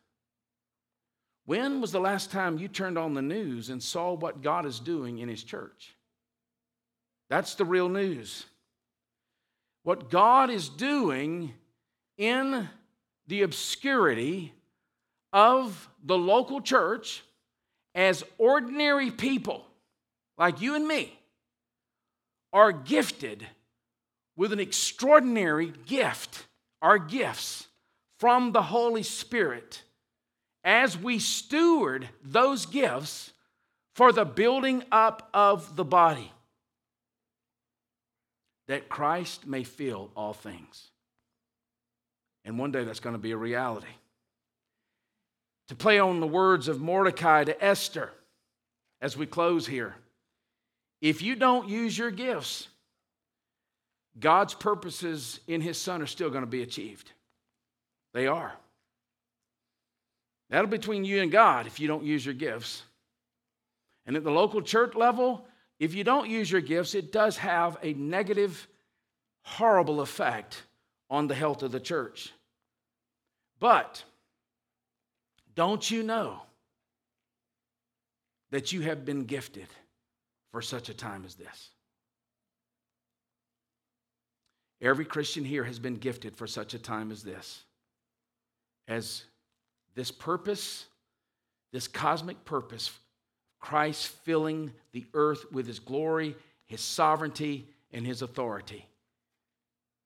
When 1.45 1.83
was 1.83 1.93
the 1.93 2.01
last 2.01 2.31
time 2.31 2.57
you 2.57 2.69
turned 2.69 2.97
on 2.97 3.13
the 3.13 3.21
news 3.21 3.69
and 3.69 3.83
saw 3.83 4.15
what 4.15 4.41
God 4.41 4.65
is 4.65 4.81
doing 4.81 5.19
in 5.19 5.29
His 5.29 5.45
church? 5.45 5.95
That's 7.29 7.55
the 7.55 7.67
real 7.67 7.91
news. 7.91 8.47
What 9.83 10.09
God 10.09 10.49
is 10.49 10.71
doing 10.71 11.53
in 12.17 12.67
the 13.27 13.43
obscurity 13.43 14.53
of 15.33 15.89
the 16.05 16.17
local 16.17 16.61
church 16.61 17.23
as 17.95 18.23
ordinary 18.39 19.11
people 19.11 19.67
like 20.39 20.61
you 20.61 20.75
and 20.75 20.87
me 20.87 21.19
are 22.53 22.73
gifted 22.73 23.47
with 24.37 24.53
an 24.53 24.61
extraordinary 24.61 25.73
gift, 25.87 26.47
our 26.83 26.99
gifts 26.99 27.67
from 28.19 28.53
the 28.53 28.63
Holy 28.63 29.03
Spirit, 29.03 29.83
as 30.63 30.97
we 30.97 31.19
steward 31.19 32.09
those 32.23 32.67
gifts 32.67 33.33
for 33.95 34.13
the 34.13 34.25
building 34.25 34.85
up 34.93 35.29
of 35.33 35.77
the 35.77 35.85
body, 35.85 36.33
that 38.69 38.89
Christ 38.89 39.47
may 39.47 39.65
fill 39.65 40.11
all 40.15 40.33
things. 40.33 40.91
And 42.47 42.59
one 42.59 42.71
day 42.73 42.85
that's 42.85 43.01
going 43.01 43.15
to 43.15 43.21
be 43.21 43.33
a 43.33 43.37
reality 43.37 43.89
to 45.69 45.75
play 45.75 45.99
on 45.99 46.21
the 46.21 46.27
words 46.27 46.69
of 46.69 46.81
Mordecai 46.81 47.43
to 47.45 47.65
Esther 47.65 48.13
as 49.03 49.17
we 49.17 49.27
close 49.27 49.67
here. 49.67 49.97
If 51.01 51.23
you 51.23 51.35
don't 51.35 51.69
use 51.69 51.99
your 51.99 52.13
gifts, 52.13 52.69
God's 54.19 54.55
purposes 54.55 55.41
in 55.49 55.61
His 55.61 55.77
Son 55.77 56.01
are 56.01 56.07
still 56.07 56.31
going 56.31 56.45
to 56.45 56.51
be 56.51 56.63
achieved. 56.63 57.11
They 58.15 58.29
are. 58.29 58.53
That'll 60.49 60.71
be 60.71 60.79
between 60.79 61.05
you 61.05 61.21
and 61.21 61.33
God 61.33 61.67
if 61.67 61.81
you 61.81 61.89
don't 61.89 62.05
use 62.05 62.25
your 62.25 62.35
gifts. 62.35 62.85
And 64.07 64.17
at 64.17 64.23
the 64.23 64.31
local 64.31 64.63
church 64.63 64.95
level, 64.95 65.45
if 65.81 65.95
you 65.95 66.05
don't 66.05 66.31
use 66.31 66.51
your 66.51 66.61
gifts, 66.61 66.95
it 66.95 67.11
does 67.11 67.37
have 67.39 67.77
a 67.83 67.93
negative, 67.95 68.69
horrible 69.43 70.01
effect 70.01 70.63
on 71.11 71.27
the 71.27 71.35
health 71.35 71.63
of 71.63 71.73
the 71.73 71.81
church. 71.81 72.33
But 73.59 74.05
don't 75.55 75.91
you 75.91 76.03
know 76.03 76.43
that 78.51 78.73
you 78.73 78.83
have 78.83 79.05
been 79.05 79.25
gifted 79.25 79.69
for 80.53 80.61
such 80.61 80.89
a 80.89 80.95
time 80.95 81.25
as 81.25 81.35
this? 81.35 81.71
Every 84.81 85.07
Christian 85.07 85.45
here 85.45 85.65
has 85.65 85.79
been 85.79 85.97
gifted 85.97 86.37
for 86.37 86.47
such 86.47 86.75
a 86.75 86.79
time 86.79 87.11
as 87.11 87.23
this. 87.23 87.65
As 88.87 89.25
this 89.95 90.11
purpose, 90.11 90.87
this 91.73 91.89
cosmic 91.89 92.45
purpose, 92.45 92.91
Christ 93.59 94.09
filling 94.09 94.73
the 94.93 95.07
earth 95.15 95.51
with 95.51 95.67
his 95.67 95.79
glory, 95.79 96.37
his 96.67 96.83
sovereignty, 96.83 97.67
and 97.93 98.07
his 98.07 98.21
authority 98.21 98.87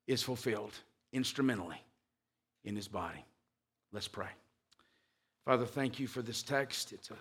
is 0.07 0.23
fulfilled 0.23 0.73
instrumentally 1.11 1.81
in 2.63 2.75
his 2.75 2.87
body. 2.87 3.25
Let's 3.93 4.07
pray. 4.07 4.27
Father, 5.45 5.65
thank 5.65 5.99
you 5.99 6.07
for 6.07 6.21
this 6.21 6.43
text. 6.43 6.93
It's 6.93 7.09
a, 7.09 7.15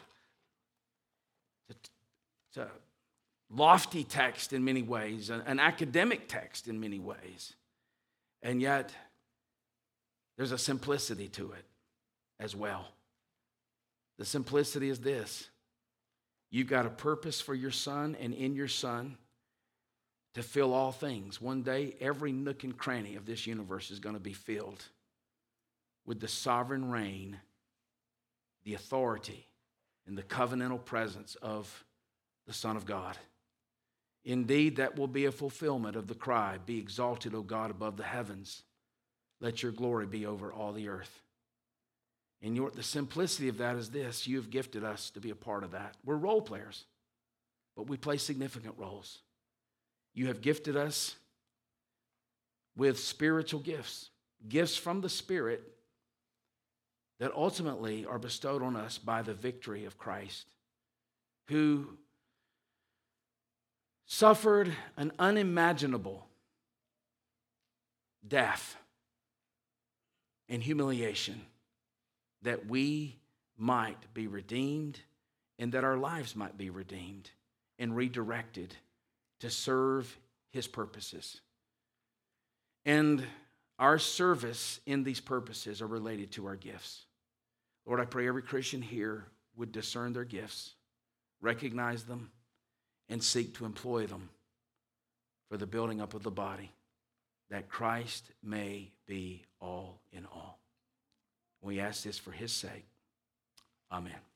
it's 1.71 2.59
a 2.59 2.69
lofty 3.51 4.05
text 4.05 4.53
in 4.53 4.65
many 4.65 4.83
ways, 4.83 5.31
an 5.31 5.59
academic 5.59 6.29
text 6.29 6.69
in 6.69 6.79
many 6.79 6.99
ways. 6.99 7.55
And 8.43 8.61
yet, 8.61 8.93
there's 10.37 10.53
a 10.53 10.59
simplicity 10.59 11.29
to 11.29 11.53
it 11.53 11.65
as 12.39 12.55
well. 12.55 12.87
The 14.19 14.25
simplicity 14.25 14.91
is 14.91 15.01
this 15.01 15.49
you've 16.51 16.69
got 16.69 16.87
a 16.87 16.91
purpose 16.91 17.41
for 17.41 17.55
your 17.55 17.71
son, 17.71 18.17
and 18.21 18.35
in 18.35 18.55
your 18.55 18.69
son, 18.69 19.17
to 20.35 20.43
fill 20.43 20.73
all 20.73 20.93
things. 20.93 21.41
One 21.41 21.63
day, 21.63 21.97
every 22.01 22.33
nook 22.33 22.65
and 22.65 22.77
cranny 22.77 23.17
of 23.17 23.27
this 23.27 23.47
universe 23.47 23.91
is 23.91 23.99
going 23.99 24.15
to 24.15 24.21
be 24.21 24.33
filled 24.33 24.85
with 26.07 26.21
the 26.21 26.29
sovereign 26.29 26.91
reign 26.91 27.39
the 28.65 28.75
authority 28.75 29.47
and 30.07 30.17
the 30.17 30.23
covenantal 30.23 30.85
presence 30.85 31.37
of 31.41 31.85
the 32.47 32.53
Son 32.53 32.77
of 32.77 32.85
God. 32.85 33.17
Indeed, 34.25 34.77
that 34.77 34.97
will 34.99 35.07
be 35.07 35.25
a 35.25 35.33
fulfillment 35.33 35.97
of 35.97 36.07
the 36.07 36.15
cry 36.15 36.59
Be 36.65 36.79
exalted, 36.79 37.35
O 37.35 37.43
God, 37.43 37.71
above 37.71 37.97
the 37.97 38.05
heavens. 38.05 38.63
let 39.41 39.63
your 39.63 39.73
glory 39.73 40.07
be 40.07 40.27
over 40.27 40.53
all 40.53 40.73
the 40.73 40.89
earth. 40.89 41.23
And 42.43 42.57
your, 42.57 42.71
the 42.71 42.83
simplicity 42.83 43.49
of 43.49 43.59
that 43.59 43.77
is 43.77 43.91
this 43.91 44.27
you 44.27 44.37
have 44.37 44.51
gifted 44.51 44.85
us 44.85 45.11
to 45.11 45.21
be 45.21 45.31
a 45.31 45.35
part 45.35 45.65
of 45.65 45.73
that. 45.73 45.95
We're 46.05 46.17
role 46.17 46.43
players, 46.43 46.85
but 47.77 47.89
we 47.89 47.97
play 47.97 48.17
significant 48.17 48.75
roles. 48.77 49.21
You 50.15 50.27
have 50.27 50.41
gifted 50.41 50.77
us 50.77 51.15
with 52.77 52.99
spiritual 52.99 53.61
gifts, 53.61 54.11
gifts 54.49 54.77
from 54.77 55.01
the 55.01 55.09
Spirit 55.09 55.63
that 57.21 57.33
ultimately 57.35 58.07
are 58.07 58.19
bestowed 58.19 58.63
on 58.63 58.75
us 58.75 58.99
by 58.99 59.23
the 59.23 59.35
victory 59.35 59.85
of 59.85 59.99
Christ, 59.99 60.47
who 61.49 61.87
suffered 64.07 64.73
an 64.97 65.13
unimaginable 65.19 66.27
death 68.27 68.77
and 70.49 70.63
humiliation 70.63 71.43
that 72.43 72.67
we 72.67 73.17
might 73.57 74.13
be 74.15 74.27
redeemed 74.27 74.99
and 75.59 75.73
that 75.73 75.85
our 75.85 75.99
lives 75.99 76.35
might 76.35 76.57
be 76.57 76.71
redeemed 76.71 77.31
and 77.79 77.95
redirected 77.95 78.75
to 79.41 79.51
serve 79.51 80.19
his 80.51 80.67
purposes. 80.67 81.43
And 82.87 83.23
our 83.79 83.99
service 83.99 84.81
in 84.87 85.05
these 85.05 85.21
purposes 85.21 85.83
are 85.83 85.87
related 85.87 86.33
to 86.33 86.47
our 86.47 86.57
gifts. 86.57 87.05
Lord, 87.87 88.01
I 88.01 88.05
pray 88.05 88.29
every 88.29 88.43
Christian 88.43 88.83
here 88.83 89.27
would 89.57 89.73
discern 89.73 90.13
their 90.13 90.25
gifts, 90.25 90.75
recognize 91.41 92.05
them, 92.05 92.31
and 93.09 93.23
seek 93.23 93.55
to 93.57 93.65
employ 93.65 94.07
them 94.07 94.29
for 95.49 95.57
the 95.57 95.67
building 95.67 96.01
up 96.01 96.15
of 96.15 96.23
the 96.23 96.31
body, 96.31 96.71
that 97.51 97.69
Christ 97.69 98.31
may 98.43 98.93
be 99.07 99.45
all 99.61 100.01
in 100.13 100.25
all. 100.27 100.61
We 101.61 101.81
ask 101.81 102.05
this 102.05 102.19
for 102.19 102.31
his 102.31 102.53
sake. 102.53 102.87
Amen. 103.91 104.30